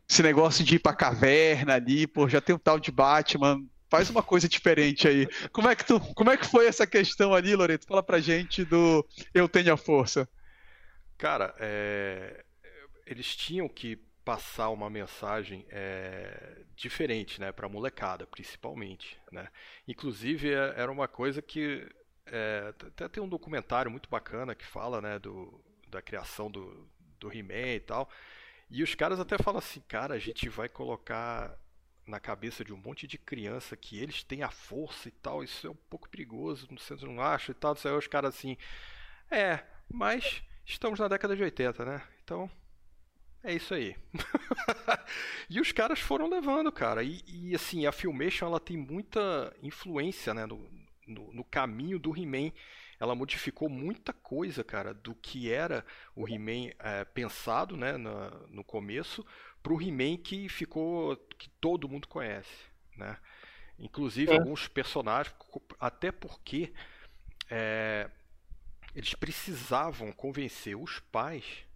esse 0.06 0.22
negócio 0.22 0.62
de 0.62 0.74
ir 0.74 0.78
pra 0.78 0.92
caverna 0.92 1.72
ali, 1.72 2.06
pô, 2.06 2.28
já 2.28 2.38
tem 2.38 2.54
um 2.54 2.58
tal 2.58 2.78
de 2.78 2.92
Batman, 2.92 3.64
faz 3.88 4.10
uma 4.10 4.22
coisa 4.22 4.46
diferente 4.46 5.08
aí. 5.08 5.26
Como 5.50 5.66
é 5.66 5.74
que 5.74 5.86
tu, 5.86 5.98
como 6.14 6.30
é 6.30 6.36
que 6.36 6.46
foi 6.46 6.66
essa 6.66 6.86
questão 6.86 7.32
ali, 7.32 7.56
Loreto? 7.56 7.86
Fala 7.86 8.02
pra 8.02 8.20
gente 8.20 8.62
do 8.62 9.06
Eu 9.32 9.48
Tenho 9.48 9.72
a 9.72 9.76
Força. 9.78 10.28
Cara, 11.16 11.54
é, 11.58 12.44
eles 13.06 13.34
tinham 13.34 13.66
que 13.70 13.98
passar 14.24 14.70
uma 14.70 14.88
mensagem 14.88 15.66
é, 15.70 16.62
diferente, 16.74 17.40
né, 17.40 17.52
para 17.52 17.68
molecada, 17.68 18.26
principalmente, 18.26 19.18
né. 19.30 19.48
Inclusive 19.86 20.50
é- 20.52 20.74
era 20.76 20.90
uma 20.90 21.06
coisa 21.08 21.42
que 21.42 21.86
é, 22.26 22.72
até 22.86 23.08
tem 23.08 23.22
um 23.22 23.28
documentário 23.28 23.90
muito 23.90 24.08
bacana 24.08 24.54
que 24.54 24.64
fala, 24.64 25.00
né, 25.00 25.18
do, 25.18 25.62
da 25.88 26.00
criação 26.00 26.50
do, 26.50 26.88
do 27.20 27.30
He-Man 27.32 27.74
e 27.76 27.80
tal. 27.80 28.08
E 28.70 28.82
os 28.82 28.94
caras 28.94 29.20
até 29.20 29.36
falam 29.38 29.58
assim, 29.58 29.80
cara, 29.82 30.14
a 30.14 30.18
gente 30.18 30.48
vai 30.48 30.68
colocar 30.68 31.56
na 32.06 32.20
cabeça 32.20 32.64
de 32.64 32.72
um 32.72 32.76
monte 32.76 33.06
de 33.06 33.18
criança 33.18 33.76
que 33.76 33.98
eles 33.98 34.22
têm 34.22 34.42
a 34.42 34.50
força 34.50 35.08
e 35.08 35.12
tal, 35.12 35.42
isso 35.42 35.66
é 35.66 35.70
um 35.70 35.76
pouco 35.88 36.08
perigoso, 36.08 36.66
você 36.70 36.94
não 37.06 37.20
acha 37.20 37.52
e 37.52 37.54
tal. 37.54 37.76
Aí 37.84 37.92
os 37.92 38.06
caras 38.06 38.34
assim, 38.34 38.56
é, 39.30 39.64
mas 39.92 40.42
estamos 40.66 40.98
na 41.00 41.08
década 41.08 41.36
de 41.36 41.42
80, 41.42 41.84
né? 41.84 42.02
Então, 42.22 42.50
é 43.44 43.54
isso 43.54 43.74
aí. 43.74 43.96
e 45.48 45.60
os 45.60 45.70
caras 45.70 46.00
foram 46.00 46.28
levando, 46.28 46.72
cara. 46.72 47.02
E, 47.02 47.22
e, 47.26 47.54
assim, 47.54 47.86
a 47.86 47.92
Filmation 47.92 48.46
ela 48.46 48.58
tem 48.58 48.76
muita 48.76 49.54
influência, 49.62 50.32
né, 50.34 50.46
no, 50.46 50.68
no, 51.06 51.32
no 51.32 51.44
caminho 51.44 51.98
do 51.98 52.16
He-Man. 52.16 52.50
Ela 52.98 53.14
modificou 53.14 53.68
muita 53.68 54.12
coisa, 54.12 54.64
cara, 54.64 54.94
do 54.94 55.14
que 55.14 55.52
era 55.52 55.84
o 56.16 56.26
He-Man 56.28 56.72
é, 56.78 57.04
pensado, 57.04 57.76
né, 57.76 57.96
no, 57.96 58.30
no 58.48 58.64
começo, 58.64 59.24
pro 59.62 59.80
He-Man 59.80 60.16
que 60.16 60.48
ficou, 60.48 61.16
que 61.38 61.48
todo 61.60 61.88
mundo 61.88 62.08
conhece, 62.08 62.54
né? 62.96 63.18
Inclusive 63.78 64.32
É. 64.32 64.34
alguns 64.34 64.68
personagens, 64.68 65.34
até 65.80 66.12
porque 66.12 66.72
é, 67.50 68.08
eles 68.94 69.14
precisavam 69.14 70.12
convencer 70.12 70.76
os 70.76 71.00
pais 71.00 71.66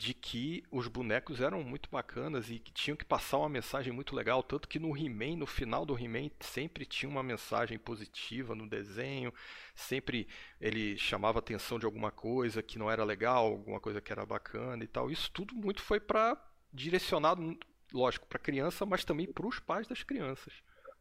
de 0.00 0.14
que 0.14 0.64
os 0.70 0.88
bonecos 0.88 1.42
eram 1.42 1.62
muito 1.62 1.90
bacanas 1.90 2.48
e 2.48 2.58
que 2.58 2.72
tinham 2.72 2.96
que 2.96 3.04
passar 3.04 3.36
uma 3.36 3.50
mensagem 3.50 3.92
muito 3.92 4.16
legal, 4.16 4.42
tanto 4.42 4.66
que 4.66 4.78
no 4.78 4.96
He-Man, 4.96 5.36
no 5.36 5.46
final 5.46 5.84
do 5.84 5.94
He-Man, 5.94 6.30
sempre 6.40 6.86
tinha 6.86 7.10
uma 7.10 7.22
mensagem 7.22 7.78
positiva 7.78 8.54
no 8.54 8.66
desenho, 8.66 9.30
sempre 9.74 10.26
ele 10.58 10.96
chamava 10.96 11.38
atenção 11.38 11.78
de 11.78 11.84
alguma 11.84 12.10
coisa 12.10 12.62
que 12.62 12.78
não 12.78 12.90
era 12.90 13.04
legal, 13.04 13.44
alguma 13.44 13.78
coisa 13.78 14.00
que 14.00 14.10
era 14.10 14.24
bacana 14.24 14.82
e 14.82 14.86
tal. 14.86 15.10
Isso 15.10 15.30
tudo 15.32 15.54
muito 15.54 15.82
foi 15.82 16.00
para 16.00 16.34
direcionado, 16.72 17.58
lógico, 17.92 18.26
para 18.26 18.38
criança, 18.38 18.86
mas 18.86 19.04
também 19.04 19.30
para 19.30 19.46
os 19.46 19.58
pais 19.58 19.86
das 19.86 20.02
crianças, 20.02 20.54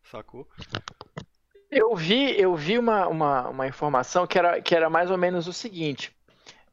sacou? 0.04 0.46
Eu 1.72 1.96
vi, 1.96 2.38
eu 2.38 2.54
vi 2.54 2.78
uma, 2.78 3.08
uma, 3.08 3.48
uma 3.48 3.66
informação 3.66 4.28
que 4.28 4.38
era, 4.38 4.62
que 4.62 4.76
era 4.76 4.90
mais 4.90 5.10
ou 5.10 5.18
menos 5.18 5.48
o 5.48 5.54
seguinte. 5.54 6.14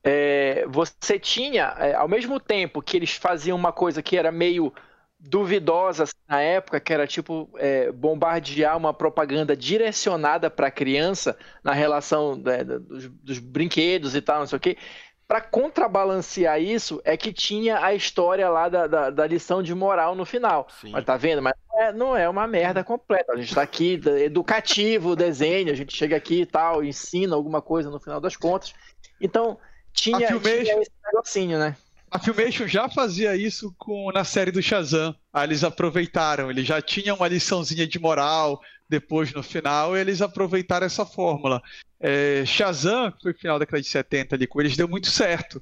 É, 0.09 0.65
você 0.69 1.19
tinha, 1.19 1.75
é, 1.79 1.93
ao 1.95 2.07
mesmo 2.07 2.39
tempo 2.39 2.81
que 2.81 2.97
eles 2.97 3.11
faziam 3.17 3.59
uma 3.59 3.73
coisa 3.73 4.01
que 4.01 4.17
era 4.17 4.31
meio 4.31 4.73
duvidosa 5.19 6.05
assim, 6.05 6.15
na 6.29 6.41
época, 6.41 6.79
que 6.79 6.93
era 6.93 7.09
tipo 7.09 7.51
é, 7.57 7.91
bombardear 7.91 8.77
uma 8.77 8.95
propaganda 8.95 9.57
direcionada 9.57 10.49
para 10.49 10.69
a 10.69 10.71
criança 10.71 11.37
na 11.61 11.73
relação 11.73 12.37
né, 12.37 12.63
dos, 12.63 13.09
dos 13.09 13.39
brinquedos 13.41 14.15
e 14.15 14.21
tal, 14.23 14.39
não 14.39 14.47
sei 14.47 14.57
o 14.57 14.61
quê. 14.61 14.79
Para 15.27 15.41
contrabalancear 15.41 16.63
isso, 16.63 17.01
é 17.05 17.17
que 17.17 17.33
tinha 17.33 17.85
a 17.85 17.93
história 17.93 18.49
lá 18.49 18.69
da, 18.69 18.87
da, 18.87 19.11
da 19.11 19.27
lição 19.27 19.61
de 19.61 19.75
moral 19.75 20.15
no 20.15 20.25
final. 20.25 20.69
Sim. 20.81 20.93
Mas 20.93 21.05
tá 21.05 21.17
vendo? 21.17 21.43
Mas 21.43 21.55
não 21.69 21.81
é, 21.83 21.93
não 21.93 22.17
é 22.17 22.29
uma 22.29 22.47
merda 22.47 22.85
completa. 22.85 23.33
A 23.33 23.37
gente 23.37 23.53
tá 23.53 23.63
aqui, 23.63 24.01
educativo 24.25 25.11
o 25.11 25.17
desenho, 25.17 25.73
a 25.73 25.75
gente 25.75 25.97
chega 25.97 26.15
aqui 26.15 26.43
e 26.43 26.47
tal, 26.47 26.85
ensina 26.85 27.35
alguma 27.35 27.61
coisa 27.61 27.91
no 27.91 27.99
final 27.99 28.21
das 28.21 28.37
contas. 28.37 28.73
Então, 29.21 29.59
tinha, 29.97 30.29
Filmation- 30.29 30.63
tinha 30.65 30.81
esse 30.81 30.91
negocinho, 31.05 31.59
né? 31.59 31.77
A 32.11 32.19
Filmation 32.19 32.69
já 32.69 32.89
fazia 32.89 33.35
isso 33.37 33.75
com, 33.77 34.11
na 34.13 34.25
série 34.25 34.53
do 34.53 34.63
Shazam. 34.63 35.15
Aí 35.33 35.47
eles 35.49 35.65
aproveitaram, 35.65 36.49
eles 36.51 36.67
já 36.67 36.81
tinham 36.81 37.17
uma 37.17 37.27
liçãozinha 37.29 37.87
de 37.87 37.99
moral 37.99 38.61
depois 38.89 39.33
no 39.33 39.43
final, 39.43 39.97
e 39.97 40.01
eles 40.01 40.23
aproveitaram 40.23 40.87
essa 40.87 41.05
fórmula. 41.05 41.61
É, 41.99 42.45
Shazam, 42.47 43.11
que 43.11 43.23
foi 43.23 43.33
no 43.33 43.39
final 43.39 43.59
da 43.59 43.65
década 43.65 43.83
de 43.83 43.89
70 43.89 44.37
ali 44.37 44.47
com 44.47 44.61
eles, 44.61 44.77
deu 44.77 44.87
muito 44.87 45.09
certo. 45.11 45.61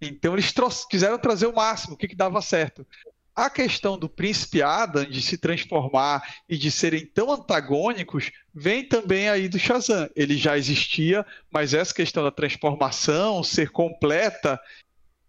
Então 0.00 0.32
eles 0.32 0.52
quiseram 0.90 1.18
trazer 1.18 1.46
o 1.46 1.54
máximo, 1.54 1.94
o 1.94 1.96
que, 1.96 2.08
que 2.08 2.16
dava 2.16 2.40
certo. 2.40 2.86
A 3.34 3.48
questão 3.48 3.98
do 3.98 4.08
príncipe 4.08 4.62
Adam 4.62 5.04
de 5.04 5.22
se 5.22 5.38
transformar 5.38 6.22
e 6.46 6.56
de 6.56 6.70
serem 6.70 7.06
tão 7.06 7.32
antagônicos 7.32 8.30
vem 8.54 8.86
também 8.86 9.28
aí 9.28 9.48
do 9.48 9.58
Shazam. 9.58 10.08
Ele 10.14 10.36
já 10.36 10.58
existia, 10.58 11.24
mas 11.50 11.72
essa 11.72 11.94
questão 11.94 12.22
da 12.22 12.30
transformação, 12.30 13.42
ser 13.42 13.70
completa, 13.70 14.60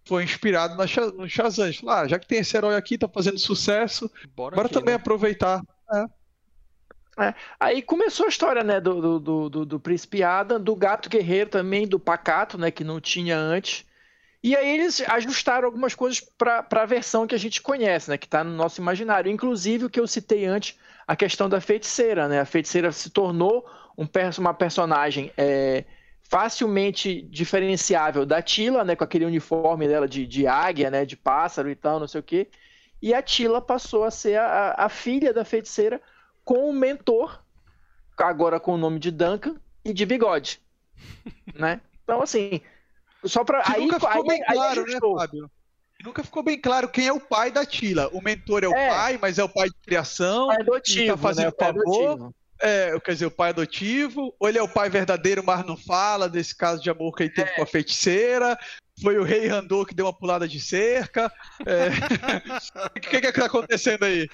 foi 0.06 0.24
inspirado 0.24 0.76
no 0.76 1.30
Shazam. 1.30 1.72
Ah, 1.88 2.06
já 2.06 2.20
que 2.20 2.28
tem 2.28 2.40
esse 2.40 2.58
herói 2.58 2.76
aqui, 2.76 2.98
tá 2.98 3.08
fazendo 3.08 3.40
sucesso, 3.40 4.12
bora, 4.36 4.56
bora 4.56 4.68
aqui, 4.68 4.74
também 4.74 4.94
né? 4.94 5.00
aproveitar. 5.00 5.62
É. 5.94 6.06
É. 7.20 7.34
Aí 7.60 7.82
começou 7.82 8.26
a 8.26 8.30
história, 8.30 8.64
né, 8.64 8.82
do, 8.82 9.20
do, 9.20 9.50
do, 9.50 9.66
do 9.66 9.80
Príncipe 9.80 10.24
Adam, 10.24 10.60
do 10.60 10.76
Gato 10.76 11.10
Guerreiro 11.10 11.50
também, 11.50 11.88
do 11.88 12.00
Pacato, 12.00 12.58
né, 12.58 12.72
que 12.72 12.84
não 12.84 13.00
tinha 13.00 13.38
antes. 13.38 13.86
E 14.44 14.58
aí 14.58 14.68
eles 14.74 15.02
ajustaram 15.08 15.66
algumas 15.66 15.96
coisas 15.96 16.20
para 16.20 16.68
a 16.70 16.86
versão 16.86 17.26
que 17.26 17.34
a 17.34 17.40
gente 17.40 17.62
conhece, 17.62 18.10
né, 18.10 18.18
que 18.18 18.28
está 18.28 18.44
no 18.44 18.52
nosso 18.52 18.82
imaginário. 18.82 19.32
Inclusive 19.32 19.86
o 19.86 19.90
que 19.90 20.00
eu 20.00 20.06
citei 20.06 20.46
antes, 20.46 20.78
a 21.08 21.16
questão 21.16 21.48
da 21.48 21.62
feiticeira, 21.62 22.28
né? 22.28 22.42
A 22.42 22.46
feiticeira 22.46 22.92
se 22.92 23.10
tornou 23.10 23.66
um, 23.98 24.06
uma 24.40 24.54
personagem 24.54 25.32
é, 25.38 25.86
facilmente 26.24 27.22
diferenciável 27.22 28.26
da 28.26 28.42
Tila, 28.42 28.84
né, 28.84 28.96
com 28.96 29.04
aquele 29.04 29.26
uniforme 29.26 29.88
dela 29.88 30.08
de, 30.08 30.26
de 30.28 30.46
águia, 30.46 30.90
né, 30.90 31.06
de 31.06 31.16
pássaro 31.16 31.70
e 31.70 31.76
tal, 31.76 32.00
não 32.00 32.08
sei 32.08 32.20
o 32.20 32.24
quê. 32.24 32.50
E 33.02 33.14
a 33.14 33.22
Tila 33.22 33.62
passou 33.62 34.04
a 34.04 34.12
ser 34.12 34.40
a, 34.40 34.76
a 34.78 34.90
filha 34.90 35.34
da 35.34 35.46
feiticeira 35.46 36.02
com 36.44 36.70
o 36.70 36.74
mentor, 36.74 37.42
agora 38.18 38.60
com 38.60 38.74
o 38.74 38.78
nome 38.78 39.00
de 39.00 39.12
Duncan 39.12 39.56
e 39.86 39.94
de 39.94 40.06
bigode, 40.06 40.62
né? 41.56 41.80
Então 42.04 42.22
assim, 42.22 42.62
só 43.26 43.44
para 43.44 43.64
aí 43.66 43.82
nunca 43.82 44.00
ficou 44.00 44.22
aí, 44.22 44.28
bem 44.28 44.44
aí, 44.48 44.56
claro, 44.56 44.86
aí 44.86 44.94
né, 44.94 45.00
Fábio? 45.00 45.52
Nunca 46.04 46.24
ficou 46.24 46.44
bem 46.44 46.60
claro 46.60 46.90
quem 46.90 47.08
é 47.08 47.14
o 47.14 47.20
pai 47.20 47.50
da 47.50 47.66
Tila. 47.66 48.10
O 48.12 48.22
mentor 48.22 48.64
é 48.64 48.68
o 48.68 48.76
é. 48.76 48.90
pai, 48.90 49.18
mas 49.22 49.40
é 49.40 49.44
o 49.44 49.50
pai 49.50 49.70
de 49.70 49.76
criação. 49.86 50.48
Pai 50.48 50.58
adotivo, 50.60 51.08
tá 51.08 51.18
fazendo 51.18 51.46
né? 51.46 51.54
favor. 51.58 52.10
Adotivo. 52.10 52.36
É, 52.62 53.00
quer 53.00 53.12
dizer, 53.14 53.26
o 53.26 53.32
pai 53.32 53.50
adotivo, 53.50 54.34
ou 54.40 54.48
ele 54.48 54.58
é 54.58 54.64
o 54.64 54.68
pai 54.68 54.90
verdadeiro, 54.90 55.44
mas 55.44 55.66
não 55.66 55.76
fala 55.76 56.30
desse 56.30 56.56
caso 56.56 56.82
de 56.82 56.90
amor 56.90 57.16
que 57.16 57.24
ele 57.24 57.34
teve 57.34 57.52
é. 57.52 57.56
com 57.56 57.64
a 57.64 57.66
feiticeira, 57.66 58.58
foi 59.04 59.18
o 59.18 59.24
rei 59.24 59.48
Randor 59.48 59.86
que 59.86 59.94
deu 59.94 60.06
uma 60.06 60.14
pulada 60.14 60.48
de 60.48 60.60
cerca. 60.62 61.32
É... 61.66 61.90
o 62.88 63.00
que, 63.00 63.10
que, 63.10 63.28
é 63.28 63.32
que 63.32 63.40
tá 63.40 63.48
acontecendo 63.48 64.04
aí? 64.04 64.30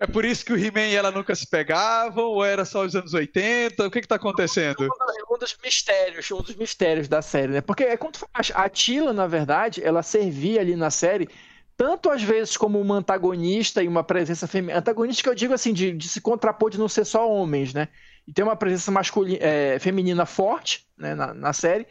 É 0.00 0.06
por 0.06 0.24
isso 0.24 0.44
que 0.44 0.52
o 0.52 0.56
He-Man 0.56 0.88
e 0.88 0.96
ela 0.96 1.10
nunca 1.10 1.34
se 1.34 1.46
pegavam? 1.46 2.24
Ou 2.24 2.44
era 2.44 2.64
só 2.64 2.84
os 2.84 2.96
anos 2.96 3.12
80? 3.12 3.86
O 3.86 3.90
que, 3.90 4.00
que 4.00 4.08
tá 4.08 4.14
acontecendo? 4.14 4.88
Um 5.30 5.38
dos 5.38 5.56
mistérios, 5.62 6.30
um 6.30 6.40
dos 6.40 6.56
mistérios 6.56 7.06
da 7.06 7.20
série, 7.20 7.52
né? 7.52 7.60
Porque 7.60 7.84
é 7.84 7.96
quando 7.96 8.18
a 8.54 8.68
Tila, 8.70 9.12
na 9.12 9.26
verdade, 9.26 9.84
ela 9.84 10.02
servia 10.02 10.62
ali 10.62 10.74
na 10.74 10.90
série 10.90 11.28
tanto 11.76 12.08
às 12.10 12.22
vezes 12.22 12.56
como 12.56 12.80
uma 12.80 12.96
antagonista 12.96 13.82
e 13.82 13.88
uma 13.88 14.04
presença 14.04 14.46
feminina. 14.46 14.78
Antagonista 14.78 15.22
que 15.22 15.28
eu 15.28 15.34
digo 15.34 15.52
assim, 15.52 15.72
de, 15.72 15.92
de, 15.92 16.08
se 16.08 16.20
contrapor 16.20 16.70
de 16.70 16.78
não 16.78 16.88
ser 16.88 17.04
só 17.04 17.28
homens, 17.28 17.74
né? 17.74 17.88
E 18.26 18.32
ter 18.32 18.42
uma 18.42 18.56
presença 18.56 18.90
masculina, 18.90 19.38
é, 19.40 19.78
feminina 19.78 20.24
forte 20.24 20.86
né, 20.96 21.14
na, 21.14 21.34
na, 21.34 21.52
série. 21.52 21.86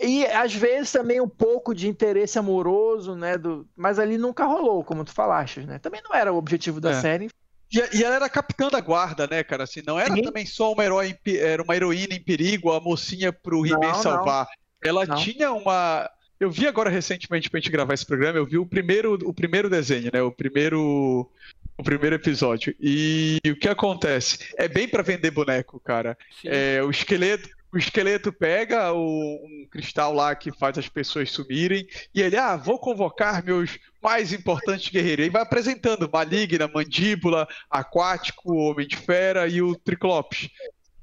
E 0.00 0.26
às 0.26 0.54
vezes 0.54 0.90
também 0.90 1.20
um 1.20 1.28
pouco 1.28 1.74
de 1.74 1.88
interesse 1.88 2.38
amoroso, 2.38 3.14
né? 3.14 3.36
Do, 3.36 3.66
mas 3.76 3.98
ali 3.98 4.16
nunca 4.16 4.44
rolou, 4.44 4.82
como 4.82 5.04
tu 5.04 5.12
falaste, 5.12 5.60
né? 5.60 5.78
Também 5.78 6.00
não 6.02 6.14
era 6.14 6.32
o 6.32 6.36
objetivo 6.36 6.80
da 6.80 6.90
é. 6.90 7.00
série. 7.00 7.28
E, 7.70 7.98
e, 7.98 8.04
ela 8.04 8.16
era 8.16 8.28
capitã 8.28 8.68
da 8.68 8.80
guarda, 8.80 9.26
né, 9.26 9.42
cara? 9.42 9.64
Assim, 9.64 9.82
não 9.86 9.98
era 9.98 10.14
Sim. 10.14 10.22
também 10.22 10.44
só 10.44 10.72
uma, 10.72 10.84
herói, 10.84 11.16
era 11.40 11.62
uma 11.62 11.74
heroína 11.74 12.14
em 12.14 12.22
perigo, 12.22 12.72
a 12.72 12.80
mocinha 12.80 13.32
pro 13.32 13.66
He-Man 13.66 13.94
salvar. 13.94 14.44
Não. 14.44 14.90
Ela 14.90 15.06
não. 15.06 15.16
tinha 15.16 15.52
uma 15.52 16.10
eu 16.42 16.50
vi 16.50 16.66
agora 16.66 16.90
recentemente 16.90 17.48
pra 17.48 17.60
gente 17.60 17.70
gravar 17.70 17.94
esse 17.94 18.04
programa, 18.04 18.36
eu 18.36 18.44
vi 18.44 18.58
o 18.58 18.66
primeiro, 18.66 19.14
o 19.14 19.32
primeiro 19.32 19.70
desenho, 19.70 20.10
né? 20.12 20.20
O 20.22 20.32
primeiro 20.32 21.30
o 21.78 21.82
primeiro 21.84 22.16
episódio. 22.16 22.74
E 22.80 23.38
o 23.46 23.54
que 23.54 23.68
acontece? 23.68 24.38
É 24.56 24.66
bem 24.66 24.88
para 24.88 25.04
vender 25.04 25.30
boneco, 25.30 25.80
cara. 25.80 26.18
É, 26.44 26.82
o 26.82 26.90
esqueleto, 26.90 27.48
o 27.72 27.78
esqueleto 27.78 28.32
pega 28.32 28.92
o, 28.92 29.34
um 29.36 29.66
cristal 29.70 30.12
lá 30.12 30.34
que 30.34 30.52
faz 30.52 30.76
as 30.76 30.88
pessoas 30.88 31.30
sumirem 31.30 31.86
e 32.14 32.20
ele, 32.20 32.36
ah, 32.36 32.56
vou 32.56 32.78
convocar 32.78 33.42
meus 33.42 33.78
mais 34.02 34.32
importantes 34.32 34.90
guerreiros. 34.90 35.26
E 35.26 35.30
vai 35.30 35.42
apresentando 35.42 36.10
Maligna, 36.12 36.68
Mandíbula, 36.68 37.48
Aquático, 37.70 38.54
Homem 38.54 38.86
de 38.86 38.96
Fera 38.96 39.48
e 39.48 39.62
o 39.62 39.74
Triclops. 39.74 40.50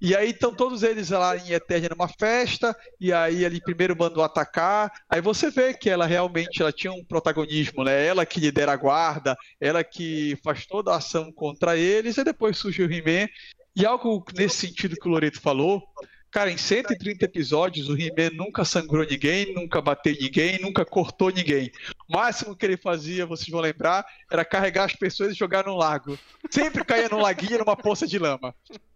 E 0.01 0.15
aí 0.15 0.29
estão 0.29 0.53
todos 0.53 0.81
eles 0.81 1.09
lá 1.09 1.35
em 1.35 1.51
Eternia 1.51 1.89
numa 1.89 2.07
festa, 2.07 2.73
e 3.01 3.11
aí 3.11 3.43
ele 3.43 3.59
primeiro 3.59 3.97
mandou 3.97 4.23
atacar. 4.23 4.89
Aí 5.09 5.19
você 5.19 5.49
vê 5.49 5.73
que 5.73 5.89
ela 5.89 6.05
realmente 6.05 6.61
ela 6.61 6.71
tinha 6.71 6.93
um 6.93 7.03
protagonismo, 7.03 7.83
né? 7.83 8.05
Ela 8.05 8.25
que 8.25 8.39
lidera 8.39 8.71
a 8.71 8.77
guarda, 8.77 9.35
ela 9.59 9.83
que 9.83 10.37
faz 10.41 10.65
toda 10.65 10.93
a 10.93 10.97
ação 10.97 11.33
contra 11.33 11.75
eles, 11.75 12.17
e 12.17 12.23
depois 12.23 12.57
surge 12.57 12.81
o 12.81 12.89
He-Man. 12.89 13.27
E 13.75 13.85
algo 13.85 14.23
nesse 14.33 14.67
sentido 14.67 14.95
que 14.95 15.07
o 15.07 15.11
Loreto 15.11 15.41
falou, 15.41 15.83
Cara, 16.31 16.51
em 16.51 16.57
130 16.57 17.25
episódios, 17.25 17.89
o 17.89 17.97
He-Man 17.97 18.35
nunca 18.35 18.63
sangrou 18.63 19.03
ninguém, 19.03 19.51
nunca 19.53 19.81
bateu 19.81 20.15
ninguém, 20.19 20.61
nunca 20.61 20.85
cortou 20.85 21.31
ninguém. 21.31 21.71
O 22.07 22.13
máximo 22.13 22.55
que 22.55 22.65
ele 22.65 22.77
fazia, 22.77 23.25
vocês 23.25 23.49
vão 23.49 23.59
lembrar, 23.59 24.05
era 24.31 24.45
carregar 24.45 24.85
as 24.85 24.95
pessoas 24.95 25.31
e 25.33 25.37
jogar 25.37 25.65
no 25.65 25.75
lago. 25.75 26.19
Sempre 26.51 26.85
caía 26.85 27.09
num 27.09 27.21
laguinho, 27.21 27.57
numa 27.57 27.75
poça 27.75 28.05
de 28.05 28.19
lama. 28.19 28.53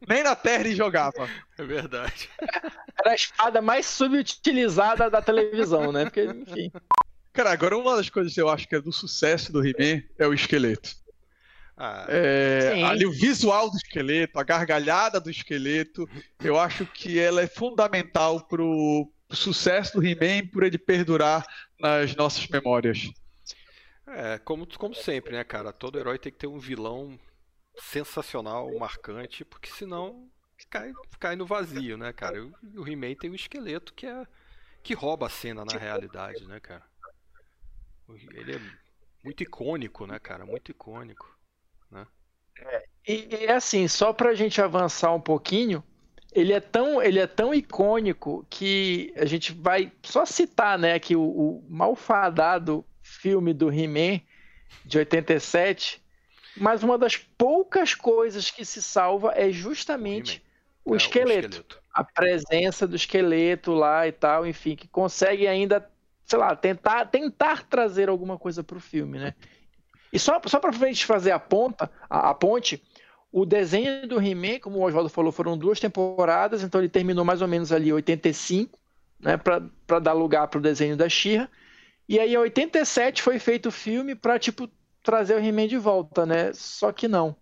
Nem 0.08 0.24
na 0.24 0.36
terra 0.36 0.62
ele 0.62 0.76
jogava. 0.76 1.28
É 1.58 1.64
verdade. 1.64 2.30
Era 3.00 3.12
a 3.12 3.16
espada 3.16 3.62
mais 3.62 3.88
subutilizada 3.88 5.10
da 5.10 5.22
televisão, 5.22 5.92
né? 5.92 6.04
Porque, 6.04 6.24
enfim. 6.26 6.72
Cara, 7.32 7.52
agora 7.52 7.76
uma 7.76 7.96
das 7.96 8.10
coisas 8.12 8.32
que 8.32 8.42
eu 8.42 8.48
acho 8.48 8.68
que 8.68 8.76
é 8.76 8.82
do 8.82 8.92
sucesso 8.92 9.52
do 9.52 9.66
He-Man 9.66 10.04
é 10.20 10.28
o 10.28 10.34
esqueleto. 10.36 11.03
Ah, 11.76 12.06
é, 12.08 12.84
ali 12.84 13.06
o 13.06 13.12
visual 13.12 13.70
do 13.70 13.78
esqueleto, 13.78 14.40
a 14.40 14.44
gargalhada 14.44 15.20
do 15.20 15.30
esqueleto, 15.30 16.08
eu 16.44 16.60
acho 16.60 16.86
que 16.86 17.20
ela 17.20 17.42
é 17.42 17.48
fundamental 17.48 18.46
pro, 18.46 19.12
pro 19.28 19.38
sucesso 19.38 20.00
do 20.00 20.06
He-Man 20.06 20.48
por 20.52 20.64
ele 20.64 20.78
perdurar 20.78 21.46
nas 21.80 22.16
nossas 22.16 22.48
memórias. 22.48 23.10
É, 24.06 24.38
como, 24.40 24.68
como 24.78 24.94
sempre, 24.94 25.34
né, 25.34 25.44
cara? 25.44 25.74
Todo 25.74 25.98
herói 25.98 26.20
tem 26.20 26.32
que 26.32 26.38
ter 26.38 26.48
um 26.48 26.60
vilão 26.60 27.20
sensacional, 27.76 28.72
marcante, 28.78 29.44
porque 29.44 29.72
senão 29.72 30.30
cai, 30.70 30.92
cai 31.20 31.36
no 31.36 31.46
vazio, 31.46 31.98
né, 31.98 32.14
cara? 32.14 32.38
E 32.38 32.78
o 32.78 32.88
He-Man 32.88 33.16
tem 33.16 33.32
um 33.32 33.36
esqueleto 33.36 33.94
que 33.94 34.06
é 34.06 34.28
que 34.84 34.94
rouba 34.94 35.28
a 35.28 35.30
cena 35.30 35.64
na 35.64 35.78
realidade, 35.78 36.46
né, 36.46 36.60
cara? 36.60 36.84
Ele 38.34 38.58
é 38.58 38.62
muito 39.24 39.42
icônico, 39.42 40.06
né, 40.06 40.20
cara? 40.20 40.46
Muito 40.46 40.72
icônico. 40.72 41.33
É, 42.66 42.86
e, 43.08 43.28
e 43.42 43.48
assim, 43.48 43.88
só 43.88 44.14
para 44.14 44.30
a 44.30 44.36
gente 44.36 44.62
avançar 44.62 45.14
um 45.14 45.22
pouquinho, 45.22 45.84
ele 46.34 46.54
é 46.54 46.60
tão, 46.60 47.02
ele 47.02 47.20
é 47.20 47.28
tão 47.28 47.54
icônico 47.54 48.46
que 48.50 49.14
a 49.16 49.26
gente 49.26 49.54
vai 49.54 49.92
só 50.02 50.26
citar, 50.26 50.78
né, 50.80 51.00
que 51.00 51.16
o, 51.16 51.22
o 51.22 51.64
malfadado 51.70 52.86
filme 53.02 53.54
do 53.54 53.72
He-Man 53.72 54.22
de 54.86 54.98
87, 54.98 56.02
mas 56.58 56.84
uma 56.84 56.98
das 56.98 57.18
poucas 57.18 57.94
coisas 57.94 58.50
que 58.50 58.66
se 58.66 58.82
salva 58.82 59.34
é 59.36 59.52
justamente 59.52 60.44
o, 60.84 60.92
o, 60.94 60.96
esqueleto, 60.96 61.30
é, 61.30 61.40
o 61.40 61.40
esqueleto, 61.40 61.80
a 61.94 62.04
presença 62.04 62.88
do 62.88 62.96
esqueleto 62.96 63.74
lá 63.74 64.08
e 64.08 64.12
tal, 64.12 64.46
enfim, 64.46 64.76
que 64.76 64.88
consegue 64.88 65.48
ainda, 65.48 65.88
sei 66.26 66.40
lá, 66.40 66.56
tentar, 66.56 67.06
tentar 67.06 67.64
trazer 67.64 68.10
alguma 68.10 68.38
coisa 68.38 68.64
para 68.64 68.78
o 68.78 68.82
filme, 68.82 69.20
né? 69.20 69.36
E 70.14 70.20
só, 70.20 70.40
só 70.46 70.60
para 70.60 70.70
a 70.70 70.88
gente 70.88 71.08
fazer 71.08 71.32
a 71.32 71.40
ponta, 71.40 71.90
a, 72.08 72.30
a 72.30 72.34
ponte, 72.36 72.80
o 73.32 73.48
desenho 73.48 74.08
do 74.08 74.22
He-Man, 74.22 74.60
como 74.60 74.78
o 74.78 74.84
Oswaldo 74.84 75.10
falou, 75.10 75.32
foram 75.32 75.58
duas 75.58 75.80
temporadas, 75.80 76.62
então 76.62 76.80
ele 76.80 76.88
terminou 76.88 77.26
mais 77.26 77.42
ou 77.42 77.48
menos 77.48 77.72
ali 77.72 77.90
em 77.90 77.94
85, 77.94 78.78
né, 79.20 79.38
para 79.38 80.00
dar 80.00 80.14
lugar 80.14 80.48
para 80.48 80.60
o 80.60 80.62
desenho 80.62 80.96
da 80.96 81.10
She-Ra. 81.10 81.50
E 82.08 82.20
aí 82.20 82.36
em 82.36 82.38
87 82.38 83.24
foi 83.24 83.40
feito 83.40 83.70
o 83.70 83.72
filme 83.72 84.14
para 84.14 84.38
tipo 84.38 84.70
trazer 85.02 85.36
o 85.36 85.44
He-Man 85.44 85.68
de 85.68 85.78
volta, 85.78 86.26
né? 86.28 86.52
Só 86.54 86.92
que 86.92 87.08
não. 87.08 87.36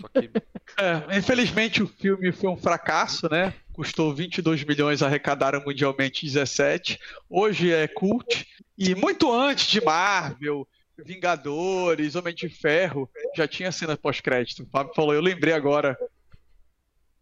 Só 0.00 0.06
que... 0.08 0.30
é, 0.78 1.18
infelizmente 1.18 1.82
o 1.82 1.88
filme 1.88 2.30
foi 2.30 2.50
um 2.50 2.56
fracasso, 2.56 3.28
né? 3.28 3.52
Custou 3.72 4.14
22 4.14 4.62
milhões, 4.64 5.02
arrecadaram 5.02 5.62
mundialmente 5.64 6.24
17. 6.24 7.00
Hoje 7.28 7.72
é 7.72 7.88
cult 7.88 8.46
e 8.78 8.94
muito 8.94 9.32
antes 9.32 9.66
de 9.66 9.80
Marvel, 9.80 10.68
Vingadores, 10.98 12.14
Homem 12.14 12.34
de 12.34 12.48
Ferro, 12.48 13.10
já 13.36 13.48
tinha 13.48 13.72
cena 13.72 13.96
pós-crédito. 13.96 14.62
O 14.62 14.70
Fábio 14.70 14.94
falou, 14.94 15.14
eu 15.14 15.20
lembrei 15.20 15.54
agora. 15.54 15.98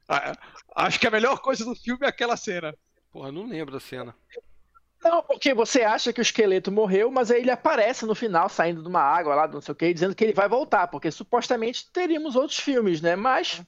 Ah, 0.09 0.37
acho 0.77 0.99
que 0.99 1.07
a 1.07 1.11
melhor 1.11 1.41
coisa 1.41 1.65
do 1.65 1.75
filme 1.75 2.05
é 2.05 2.09
aquela 2.09 2.37
cena. 2.37 2.75
Porra, 3.13 3.31
não 3.31 3.47
lembro 3.47 3.73
da 3.73 3.81
cena. 3.81 4.15
Não, 5.03 5.23
porque 5.23 5.55
você 5.55 5.83
acha 5.83 6.13
que 6.13 6.21
o 6.21 6.23
esqueleto 6.23 6.71
morreu, 6.71 7.11
mas 7.11 7.31
aí 7.31 7.41
ele 7.41 7.51
aparece 7.51 8.05
no 8.05 8.15
final, 8.15 8.49
saindo 8.49 8.83
de 8.83 8.89
uma 8.89 9.01
água 9.01 9.35
lá, 9.35 9.49
não 9.49 9.61
sei 9.61 9.73
o 9.73 9.75
que, 9.75 9.95
dizendo 9.95 10.15
que 10.15 10.25
ele 10.25 10.35
vai 10.35 10.49
voltar, 10.49 10.89
porque 10.89 11.11
supostamente 11.11 11.91
teríamos 11.91 12.37
outros 12.37 12.59
filmes, 12.59 13.01
né? 13.01 13.17
Mas. 13.17 13.63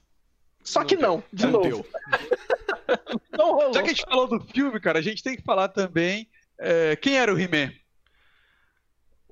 Só 0.63 0.81
não 0.81 0.87
que 0.87 0.95
deu. 0.95 1.07
não, 1.07 1.23
de 1.33 1.45
não 1.45 1.51
novo. 1.51 1.85
não 3.31 3.53
rolou. 3.53 3.73
Já 3.73 3.81
que 3.81 3.89
a 3.89 3.93
gente 3.93 4.05
falou 4.05 4.27
do 4.27 4.39
filme, 4.39 4.79
cara, 4.79 4.99
a 4.99 5.01
gente 5.01 5.23
tem 5.23 5.35
que 5.35 5.41
falar 5.41 5.69
também 5.69 6.29
é, 6.59 6.95
quem 6.95 7.17
era 7.17 7.33
o 7.33 7.39
He-Man. 7.39 7.73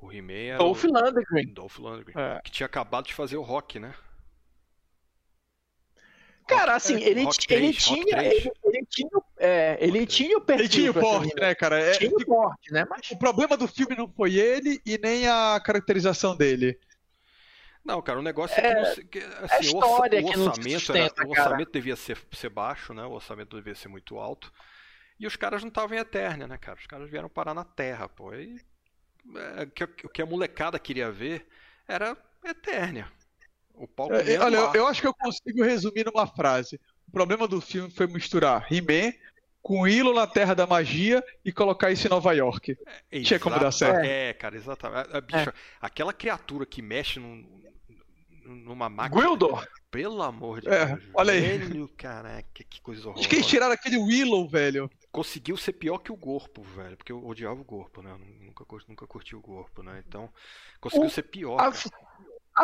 O 0.01 0.11
He-Man 0.11 0.33
era 0.33 0.57
Dolph 0.57 0.83
o... 0.83 0.87
Lundgren. 0.87 1.53
Dolph 1.53 1.77
Lundgren. 1.77 2.15
É. 2.17 2.41
Que 2.41 2.51
tinha 2.51 2.65
acabado 2.65 3.05
de 3.05 3.13
fazer 3.13 3.37
o 3.37 3.41
rock, 3.43 3.79
né? 3.79 3.93
Cara, 6.47 6.75
assim, 6.75 6.95
ele, 7.01 7.23
Rock 7.23 7.45
ele 7.49 7.71
3, 7.71 7.85
Rock 7.85 8.01
tinha. 8.03 8.17
3. 8.17 8.33
Ele, 8.33 8.51
ele 8.65 8.85
tinha, 8.89 9.09
é, 9.37 9.77
ele 9.79 10.05
tinha 10.07 10.37
o 10.37 10.41
perfil. 10.41 10.65
Ele 10.65 10.69
tinha 10.69 10.91
o 10.91 10.93
porte, 10.93 11.35
né, 11.39 11.55
cara? 11.55 11.79
É, 11.79 11.91
Tinha 11.91 12.11
o 12.11 12.25
porte, 12.25 12.73
né? 12.73 12.85
Mas 12.89 13.09
o 13.11 13.17
problema 13.17 13.55
do 13.55 13.67
filme 13.67 13.95
não 13.95 14.09
foi 14.11 14.35
ele 14.35 14.81
e 14.85 14.97
nem 14.97 15.27
a 15.27 15.61
caracterização 15.63 16.35
dele. 16.35 16.77
Não, 17.85 18.01
cara, 18.01 18.19
o 18.19 18.23
negócio 18.23 18.59
é, 18.59 18.61
que, 18.61 18.73
não 18.73 18.85
se- 18.93 19.03
que, 19.05 19.19
assim, 19.19 19.55
o, 19.55 19.79
história 19.79 20.19
orça- 20.19 20.27
o 20.27 20.31
que 20.31 20.37
não 20.37 20.47
orçamento, 20.47 20.79
sustenta, 20.79 21.21
era, 21.21 21.27
o 21.27 21.31
orçamento 21.31 21.71
devia 21.71 21.95
ser, 21.95 22.17
ser 22.33 22.49
baixo, 22.49 22.93
né? 22.93 23.05
O 23.05 23.11
orçamento 23.11 23.55
devia 23.55 23.73
ser 23.75 23.87
muito 23.87 24.17
alto. 24.19 24.51
E 25.19 25.25
os 25.25 25.35
caras 25.37 25.61
não 25.61 25.69
estavam 25.69 25.95
em 25.95 25.99
Eternia, 26.01 26.47
né, 26.47 26.57
cara? 26.57 26.77
Os 26.79 26.85
caras 26.87 27.09
vieram 27.09 27.29
parar 27.29 27.53
na 27.53 27.63
Terra, 27.63 28.09
pô. 28.09 28.33
E, 28.33 28.55
é, 28.55 28.57
que- 28.57 28.65
o 30.05 30.09
que 30.09 30.21
a 30.21 30.25
molecada 30.25 30.77
queria 30.79 31.11
ver 31.11 31.47
era 31.87 32.15
Eternia. 32.45 33.07
O 33.73 33.87
pau 33.87 34.11
É, 34.13 34.19
comendo 34.23 34.43
olha, 34.45 34.55
eu, 34.57 34.73
eu 34.75 34.87
acho 34.87 35.01
que 35.01 35.07
eu 35.07 35.13
consigo 35.13 35.63
resumir 35.63 36.05
numa 36.05 36.27
frase. 36.27 36.79
O 37.07 37.11
problema 37.11 37.47
do 37.47 37.59
filme 37.61 37.89
foi 37.91 38.07
misturar 38.07 38.67
He-Man 38.71 39.13
com 39.61 39.87
Hilo 39.87 40.13
na 40.13 40.25
Terra 40.25 40.53
da 40.53 40.65
Magia 40.65 41.23
e 41.45 41.51
colocar 41.51 41.91
isso 41.91 42.07
em 42.07 42.09
Nova 42.09 42.33
York. 42.33 42.77
tinha 43.23 43.39
como 43.39 43.59
dar 43.59 43.71
certo. 43.71 44.05
É, 44.05 44.33
cara, 44.33 44.55
exatamente. 44.55 45.13
A, 45.13 45.17
a 45.17 45.21
bicha, 45.21 45.53
Aquela 45.79 46.13
criatura 46.13 46.65
que 46.65 46.81
mexe 46.81 47.19
num- 47.19 47.61
numa 48.45 48.89
máquina. 48.89 49.21
Gwildor. 49.21 49.67
Pelo 49.89 50.21
amor 50.23 50.61
de 50.61 50.69
É, 50.69 50.85
Deus. 50.85 50.99
olha 51.13 51.33
aí. 51.33 51.41
Velho, 51.57 51.87
caraca, 51.97 52.63
que 52.69 52.81
coisa 52.81 53.01
horrorosa. 53.07 53.27
que 53.27 53.35
eles 53.35 53.45
tiraram 53.47 53.73
aquele 53.73 53.97
Willow, 53.97 54.47
velho? 54.47 54.89
Conseguiu 55.11 55.57
ser 55.57 55.73
pior 55.73 55.97
que 55.99 56.11
o 56.11 56.15
Gorpo, 56.15 56.61
velho. 56.63 56.95
Porque 56.97 57.11
eu 57.11 57.25
odiava 57.25 57.59
o 57.59 57.63
Gorpo, 57.63 58.01
né? 58.01 58.11
Eu 58.11 58.17
nunca, 58.17 58.65
nunca 58.87 59.07
curti 59.07 59.35
o 59.35 59.41
Gorpo, 59.41 59.83
né? 59.83 60.03
Então, 60.07 60.29
conseguiu 60.79 61.07
O- 61.07 61.09
ser 61.09 61.23
pior. 61.23 61.59
A, 61.59 61.71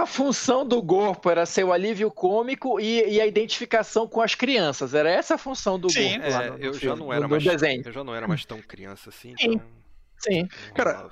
a 0.01 0.05
função 0.05 0.67
do 0.67 0.83
corpo 0.83 1.29
era 1.29 1.45
ser 1.45 1.63
o 1.63 1.71
alívio 1.71 2.11
cômico 2.11 2.79
e, 2.79 3.15
e 3.15 3.21
a 3.21 3.25
identificação 3.25 4.07
com 4.07 4.21
as 4.21 4.35
crianças. 4.35 4.93
Era 4.93 5.09
essa 5.09 5.35
a 5.35 5.37
função 5.37 5.79
do 5.79 5.89
Sim. 5.89 6.19
corpo 6.19 6.29
lá 6.29 6.43
É, 6.43 6.49
no, 6.49 6.57
no 6.57 6.63
eu 6.63 6.73
já 6.73 6.79
filme, 6.79 6.99
não 6.99 7.13
era 7.13 7.21
no, 7.21 7.29
mais. 7.29 7.43
desenho. 7.43 7.81
Eu 7.85 7.91
já 7.91 8.03
não 8.03 8.15
era 8.15 8.27
mais 8.27 8.45
tão 8.45 8.61
criança 8.61 9.09
assim, 9.09 9.33
Sim. 9.37 9.53
então. 9.53 9.67
Sim. 10.19 10.47
Cara. 10.75 11.09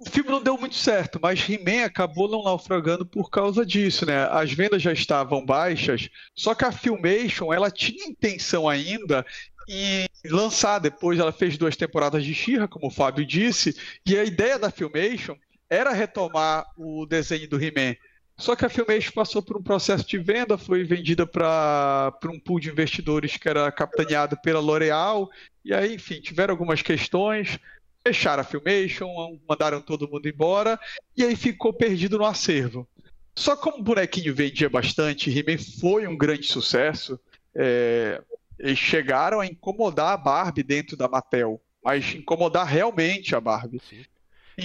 O 0.00 0.08
filme 0.10 0.30
não 0.30 0.40
deu 0.40 0.56
muito 0.56 0.76
certo, 0.76 1.18
mas 1.20 1.40
He-Man 1.48 1.84
acabou 1.84 2.28
não 2.28 2.44
naufragando 2.44 3.04
por 3.04 3.30
causa 3.30 3.66
disso, 3.66 4.06
né? 4.06 4.28
As 4.30 4.52
vendas 4.52 4.80
já 4.80 4.92
estavam 4.92 5.44
baixas, 5.44 6.08
só 6.36 6.54
que 6.54 6.64
a 6.64 6.70
Filmation, 6.70 7.52
ela 7.52 7.68
tinha 7.68 8.04
intenção 8.06 8.68
ainda 8.68 9.26
em 9.68 10.06
lançar 10.24 10.78
depois, 10.78 11.18
ela 11.18 11.32
fez 11.32 11.58
duas 11.58 11.76
temporadas 11.76 12.24
de 12.24 12.34
She-Ra, 12.34 12.66
como 12.66 12.86
o 12.86 12.90
Fábio 12.90 13.24
disse, 13.26 13.76
e 14.06 14.16
a 14.16 14.24
ideia 14.24 14.58
da 14.58 14.70
Filmation 14.70 15.36
era 15.68 15.92
retomar 15.92 16.66
o 16.76 17.04
desenho 17.04 17.48
do 17.48 17.62
He-Man. 17.62 17.94
Só 18.38 18.54
que 18.54 18.64
a 18.64 18.68
Filmation 18.68 19.12
passou 19.12 19.42
por 19.42 19.56
um 19.56 19.62
processo 19.62 20.06
de 20.06 20.16
venda, 20.16 20.56
foi 20.56 20.84
vendida 20.84 21.26
para 21.26 22.12
um 22.26 22.38
pool 22.38 22.60
de 22.60 22.70
investidores 22.70 23.36
que 23.36 23.48
era 23.48 23.70
capitaneado 23.70 24.40
pela 24.40 24.60
L'Oréal, 24.60 25.28
e 25.64 25.74
aí, 25.74 25.94
enfim, 25.96 26.20
tiveram 26.20 26.52
algumas 26.52 26.80
questões, 26.80 27.58
fecharam 28.06 28.40
a 28.40 28.44
Filmation, 28.44 29.38
mandaram 29.46 29.82
todo 29.82 30.08
mundo 30.08 30.28
embora, 30.28 30.78
e 31.16 31.24
aí 31.24 31.36
ficou 31.36 31.72
perdido 31.72 32.16
no 32.16 32.24
acervo. 32.24 32.88
Só 33.36 33.56
como 33.56 33.78
o 33.78 33.82
bonequinho 33.82 34.34
vendia 34.34 34.70
bastante, 34.70 35.30
He-Man 35.30 35.58
foi 35.80 36.06
um 36.06 36.16
grande 36.16 36.46
sucesso, 36.46 37.20
é, 37.54 38.22
eles 38.58 38.78
chegaram 38.78 39.40
a 39.40 39.46
incomodar 39.46 40.12
a 40.12 40.16
Barbie 40.16 40.62
dentro 40.62 40.96
da 40.96 41.08
Mattel, 41.08 41.60
mas 41.82 42.14
incomodar 42.14 42.66
realmente 42.66 43.34
a 43.34 43.40
Barbie. 43.40 43.80
Sim. 43.80 44.04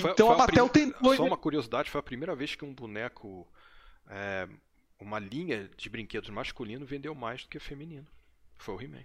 Foi- 0.01 0.11
Então 0.11 0.27
foi 0.27 0.35
a 0.35 0.37
Mattel 0.39 0.69
prim- 0.69 0.91
tentou. 0.91 1.15
Só 1.15 1.23
uma 1.23 1.37
curiosidade, 1.37 1.89
foi 1.91 1.99
a 1.99 2.03
primeira 2.03 2.35
vez 2.35 2.55
que 2.55 2.65
um 2.65 2.73
boneco, 2.73 3.47
é, 4.09 4.47
uma 4.99 5.19
linha 5.19 5.69
de 5.77 5.89
brinquedos 5.89 6.29
masculino 6.29 6.85
vendeu 6.85 7.13
mais 7.13 7.43
do 7.43 7.49
que 7.49 7.59
feminino. 7.59 8.07
Foi 8.57 8.73
o 8.75 8.81
He-Man. 8.81 9.03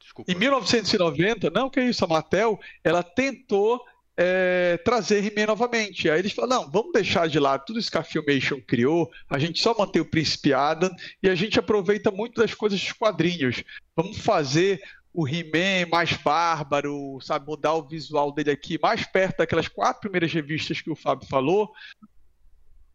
Desculpa. 0.00 0.30
Em 0.30 0.34
1990, 0.34 1.50
não 1.50 1.70
que 1.70 1.80
isso, 1.80 2.04
a 2.04 2.08
Mattel, 2.08 2.60
ela 2.82 3.02
tentou 3.02 3.84
é, 4.16 4.76
trazer 4.84 5.24
He-Man 5.24 5.46
novamente. 5.46 6.08
Aí 6.08 6.18
eles 6.18 6.32
falaram, 6.32 6.62
não, 6.62 6.70
vamos 6.70 6.92
deixar 6.92 7.28
de 7.28 7.38
lado 7.38 7.64
tudo 7.66 7.78
isso 7.78 7.90
que 7.90 7.98
a 7.98 8.02
Filmation 8.02 8.60
criou, 8.60 9.10
a 9.28 9.38
gente 9.38 9.60
só 9.60 9.74
mantém 9.76 10.00
o 10.02 10.04
Príncipe 10.04 10.52
Adam 10.52 10.90
e 11.22 11.28
a 11.28 11.34
gente 11.34 11.58
aproveita 11.58 12.10
muito 12.10 12.40
das 12.40 12.54
coisas 12.54 12.80
dos 12.80 12.92
quadrinhos. 12.92 13.62
Vamos 13.96 14.18
fazer 14.18 14.80
o 15.12 15.28
He-Man 15.28 15.88
mais 15.90 16.12
bárbaro, 16.12 17.20
sabe, 17.22 17.46
mudar 17.46 17.74
o 17.74 17.86
visual 17.86 18.32
dele 18.32 18.50
aqui 18.50 18.78
mais 18.82 19.06
perto 19.06 19.38
daquelas 19.38 19.68
quatro 19.68 20.00
primeiras 20.00 20.32
revistas 20.32 20.80
que 20.80 20.90
o 20.90 20.96
Fábio 20.96 21.28
falou. 21.28 21.70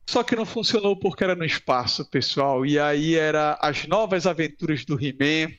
Só 0.05 0.23
que 0.23 0.35
não 0.35 0.45
funcionou 0.45 0.97
porque 0.97 1.23
era 1.23 1.35
no 1.35 1.45
espaço, 1.45 2.03
pessoal. 2.09 2.65
E 2.65 2.79
aí 2.79 3.15
era 3.15 3.57
as 3.61 3.85
novas 3.85 4.25
aventuras 4.25 4.83
do 4.83 4.99
He-Man. 4.99 5.53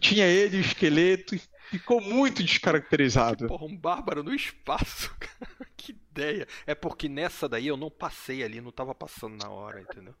Tinha 0.00 0.26
ele, 0.26 0.56
o 0.56 0.60
esqueleto, 0.60 1.36
ficou 1.70 2.00
muito 2.00 2.42
descaracterizado. 2.42 3.46
Porra, 3.46 3.64
um 3.64 3.76
bárbaro 3.76 4.22
no 4.22 4.34
espaço, 4.34 5.14
cara. 5.18 5.50
Que 5.76 5.92
ideia. 5.92 6.46
É 6.66 6.74
porque 6.74 7.08
nessa 7.08 7.48
daí 7.48 7.66
eu 7.66 7.76
não 7.76 7.90
passei 7.90 8.42
ali, 8.42 8.60
não 8.60 8.70
tava 8.72 8.94
passando 8.94 9.36
na 9.42 9.48
hora, 9.50 9.80
entendeu? 9.80 10.14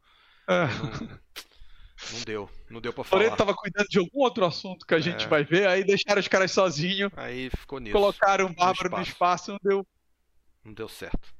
Ah, 0.46 0.66
Não, 0.66 1.18
não 2.12 2.20
deu, 2.24 2.50
não 2.70 2.80
deu 2.80 2.92
pra 2.92 3.04
falar. 3.04 3.24
estava 3.26 3.54
cuidando 3.54 3.86
de 3.88 3.98
algum 3.98 4.20
outro 4.20 4.44
assunto 4.46 4.86
que 4.86 4.94
a 4.94 5.00
gente 5.00 5.26
É. 5.26 5.28
vai 5.28 5.44
ver, 5.44 5.66
aí 5.68 5.84
deixaram 5.84 6.18
os 6.20 6.28
caras 6.28 6.50
sozinhos, 6.50 7.12
Aí 7.16 7.50
ficou 7.50 7.78
nisso. 7.78 7.92
colocaram 7.92 8.46
o 8.46 8.54
Bárbaro 8.54 8.96
no 8.96 9.02
espaço, 9.02 9.52
não 9.52 9.58
deu. 9.62 9.86
Não 10.64 10.72
deu 10.72 10.88
certo. 10.88 11.32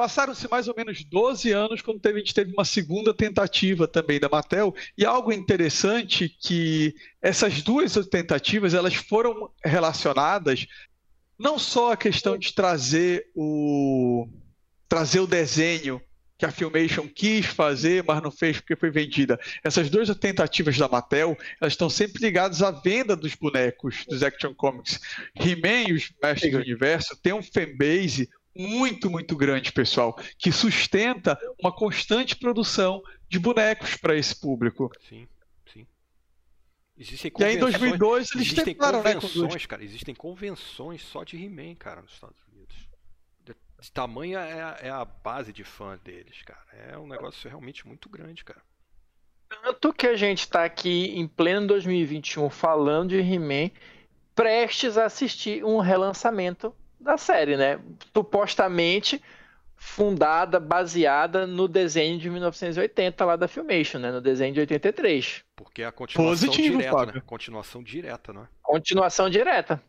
Passaram-se 0.00 0.48
mais 0.48 0.68
ou 0.68 0.74
menos 0.76 1.02
12 1.02 1.50
anos 1.50 1.82
quando 1.82 1.98
teve- 1.98 2.18
a 2.18 2.20
gente 2.20 2.32
teve 2.32 2.52
uma 2.52 2.64
segunda 2.64 3.12
tentativa 3.12 3.88
também 3.88 4.20
da 4.20 4.28
Mattel. 4.28 4.72
E 4.96 5.04
algo 5.04 5.32
interessante 5.32 6.28
que 6.28 6.94
essas 7.20 7.62
duas 7.62 7.94
tentativas 8.06 8.74
elas 8.74 8.94
foram 8.94 9.50
relacionadas 9.64 10.66
não 11.36 11.58
só 11.58 11.92
a 11.92 11.96
questão 11.96 12.38
de 12.38 12.54
trazer 12.54 13.26
o 13.34 14.28
trazer 14.88 15.18
o 15.18 15.26
desenho 15.26 16.00
que 16.38 16.46
a 16.46 16.52
Filmation 16.52 17.08
quis 17.08 17.46
fazer, 17.46 18.04
mas 18.06 18.22
não 18.22 18.30
fez 18.30 18.58
porque 18.60 18.76
foi 18.76 18.92
vendida. 18.92 19.36
Essas 19.64 19.90
duas 19.90 20.08
tentativas 20.16 20.78
da 20.78 20.86
Mattel, 20.88 21.36
elas 21.60 21.72
estão 21.72 21.90
sempre 21.90 22.22
ligadas 22.22 22.62
à 22.62 22.70
venda 22.70 23.16
dos 23.16 23.34
bonecos 23.34 24.04
dos 24.08 24.22
Action 24.22 24.54
Comics. 24.54 25.00
He-Man 25.34 25.88
e 25.88 25.92
os 25.94 26.12
Mestres 26.22 26.52
do 26.52 26.58
Universo 26.58 27.16
têm 27.20 27.32
um 27.32 27.42
fanbase 27.42 28.28
muito, 28.58 29.08
muito 29.08 29.36
grande, 29.36 29.70
pessoal, 29.72 30.14
que 30.36 30.50
sustenta 30.50 31.38
uma 31.62 31.72
constante 31.74 32.34
produção 32.36 33.00
de 33.28 33.38
bonecos 33.38 33.96
para 33.96 34.16
esse 34.16 34.38
público. 34.40 34.90
Sim, 35.08 35.28
sim. 35.72 35.86
Existem 36.96 37.30
E 37.38 37.44
aí 37.44 37.54
em 37.56 37.58
convenções- 37.60 37.80
2002 37.80 38.30
eles 38.34 38.46
Existem 38.46 38.64
tentaram, 38.74 39.02
né, 39.02 39.14
convenções, 39.14 39.66
cara. 39.66 39.84
Existem 39.84 40.14
convenções 40.14 41.02
só 41.02 41.22
de 41.22 41.36
He-Man, 41.42 41.76
cara, 41.76 42.02
nos 42.02 42.12
Estados 42.12 42.38
Unidos. 42.52 42.76
De, 43.44 43.54
de 43.80 43.92
tamanha 43.92 44.40
é 44.40 44.62
a, 44.62 44.76
é 44.82 44.90
a 44.90 45.04
base 45.04 45.52
de 45.52 45.62
fã 45.62 45.96
deles, 46.02 46.42
cara. 46.42 46.66
É 46.90 46.98
um 46.98 47.06
negócio 47.06 47.48
realmente 47.48 47.86
muito 47.86 48.08
grande, 48.08 48.44
cara. 48.44 48.60
Tanto 49.62 49.94
que 49.94 50.06
a 50.06 50.16
gente 50.16 50.40
está 50.40 50.64
aqui 50.64 51.06
em 51.16 51.26
pleno 51.26 51.66
2021 51.68 52.50
falando 52.50 53.10
de 53.10 53.18
He-Man, 53.20 53.70
prestes 54.34 54.98
a 54.98 55.06
assistir 55.06 55.64
um 55.64 55.78
relançamento 55.78 56.74
da 57.00 57.16
série, 57.16 57.56
né? 57.56 57.80
Supostamente 58.14 59.22
fundada, 59.76 60.58
baseada 60.58 61.46
no 61.46 61.68
desenho 61.68 62.18
de 62.18 62.28
1980 62.28 63.24
lá 63.24 63.36
da 63.36 63.46
Filmation, 63.46 63.98
né? 63.98 64.10
No 64.10 64.20
desenho 64.20 64.52
de 64.52 64.60
83. 64.60 65.44
Porque 65.54 65.82
é 65.82 65.86
a 65.86 65.92
continuação 65.92 66.48
Positivo, 66.48 66.78
direta, 66.78 66.96
Fábio. 66.96 67.14
né? 67.14 67.22
Continuação 67.24 67.82
direta, 67.82 68.32
né? 68.32 68.48
Continuação 68.60 69.30
direta. 69.30 69.82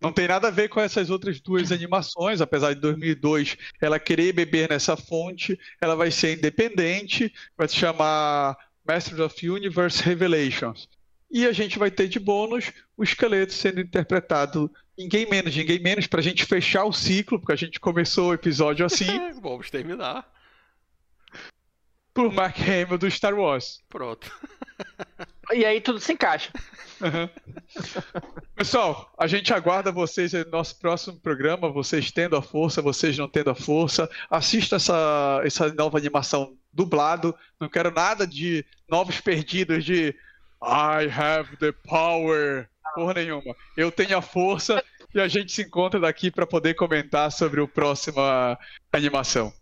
Não 0.00 0.12
tem 0.12 0.26
nada 0.26 0.48
a 0.48 0.50
ver 0.50 0.68
com 0.68 0.80
essas 0.80 1.10
outras 1.10 1.40
duas 1.40 1.70
animações, 1.70 2.40
apesar 2.40 2.72
de 2.72 2.80
2002 2.80 3.58
ela 3.82 3.98
querer 3.98 4.32
beber 4.32 4.70
nessa 4.70 4.96
fonte, 4.96 5.60
ela 5.78 5.94
vai 5.94 6.10
ser 6.10 6.38
independente, 6.38 7.30
vai 7.54 7.68
se 7.68 7.76
chamar 7.76 8.56
Masters 8.86 9.20
of 9.20 9.48
Universe 9.48 10.02
Revelations. 10.02 10.88
E 11.30 11.46
a 11.46 11.52
gente 11.52 11.78
vai 11.78 11.90
ter 11.90 12.08
de 12.08 12.18
bônus 12.18 12.72
o 12.96 13.04
esqueleto 13.04 13.52
sendo 13.52 13.80
interpretado 13.80 14.70
ninguém 14.98 15.28
menos, 15.28 15.56
ninguém 15.56 15.80
menos, 15.80 16.06
para 16.06 16.20
a 16.20 16.22
gente 16.22 16.44
fechar 16.44 16.84
o 16.84 16.92
ciclo, 16.92 17.38
porque 17.38 17.52
a 17.52 17.56
gente 17.56 17.80
começou 17.80 18.30
o 18.30 18.34
episódio 18.34 18.84
assim, 18.84 19.06
Vamos 19.40 19.70
terminar. 19.70 20.30
por 22.12 22.32
Mark 22.32 22.58
Hamill 22.58 22.98
do 22.98 23.10
Star 23.10 23.34
Wars. 23.34 23.82
Pronto. 23.88 24.30
E 25.52 25.64
aí 25.64 25.80
tudo 25.80 25.98
se 25.98 26.12
encaixa. 26.12 26.52
Uhum. 27.00 27.28
Pessoal, 28.54 29.12
a 29.18 29.26
gente 29.26 29.52
aguarda 29.52 29.90
vocês 29.90 30.32
no 30.32 30.44
nosso 30.50 30.78
próximo 30.78 31.18
programa, 31.18 31.72
vocês 31.72 32.10
tendo 32.10 32.36
a 32.36 32.42
força, 32.42 32.82
vocês 32.82 33.16
não 33.16 33.28
tendo 33.28 33.50
a 33.50 33.54
força. 33.54 34.08
Assista 34.28 34.76
essa, 34.76 35.40
essa 35.44 35.72
nova 35.72 35.98
animação 35.98 36.56
dublado. 36.72 37.34
Não 37.58 37.68
quero 37.68 37.90
nada 37.90 38.26
de 38.26 38.64
novos 38.88 39.20
perdidos 39.20 39.84
de 39.84 40.14
I 40.62 41.08
have 41.08 41.56
the 41.56 41.72
power. 41.72 42.68
Porra 42.94 43.14
nenhuma. 43.14 43.54
Eu 43.76 43.90
tenho 43.90 44.18
a 44.18 44.22
força 44.22 44.82
e 45.14 45.20
a 45.20 45.28
gente 45.28 45.52
se 45.52 45.62
encontra 45.62 45.98
daqui 45.98 46.30
para 46.30 46.46
poder 46.46 46.74
comentar 46.74 47.30
sobre 47.32 47.62
a 47.62 47.66
próxima 47.66 48.58
animação. 48.92 49.52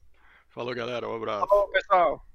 Falou, 0.51 0.75
galera. 0.75 1.09
Um 1.09 1.17
abraço. 1.17 1.47
Falou, 1.47 1.69
pessoal. 1.69 2.28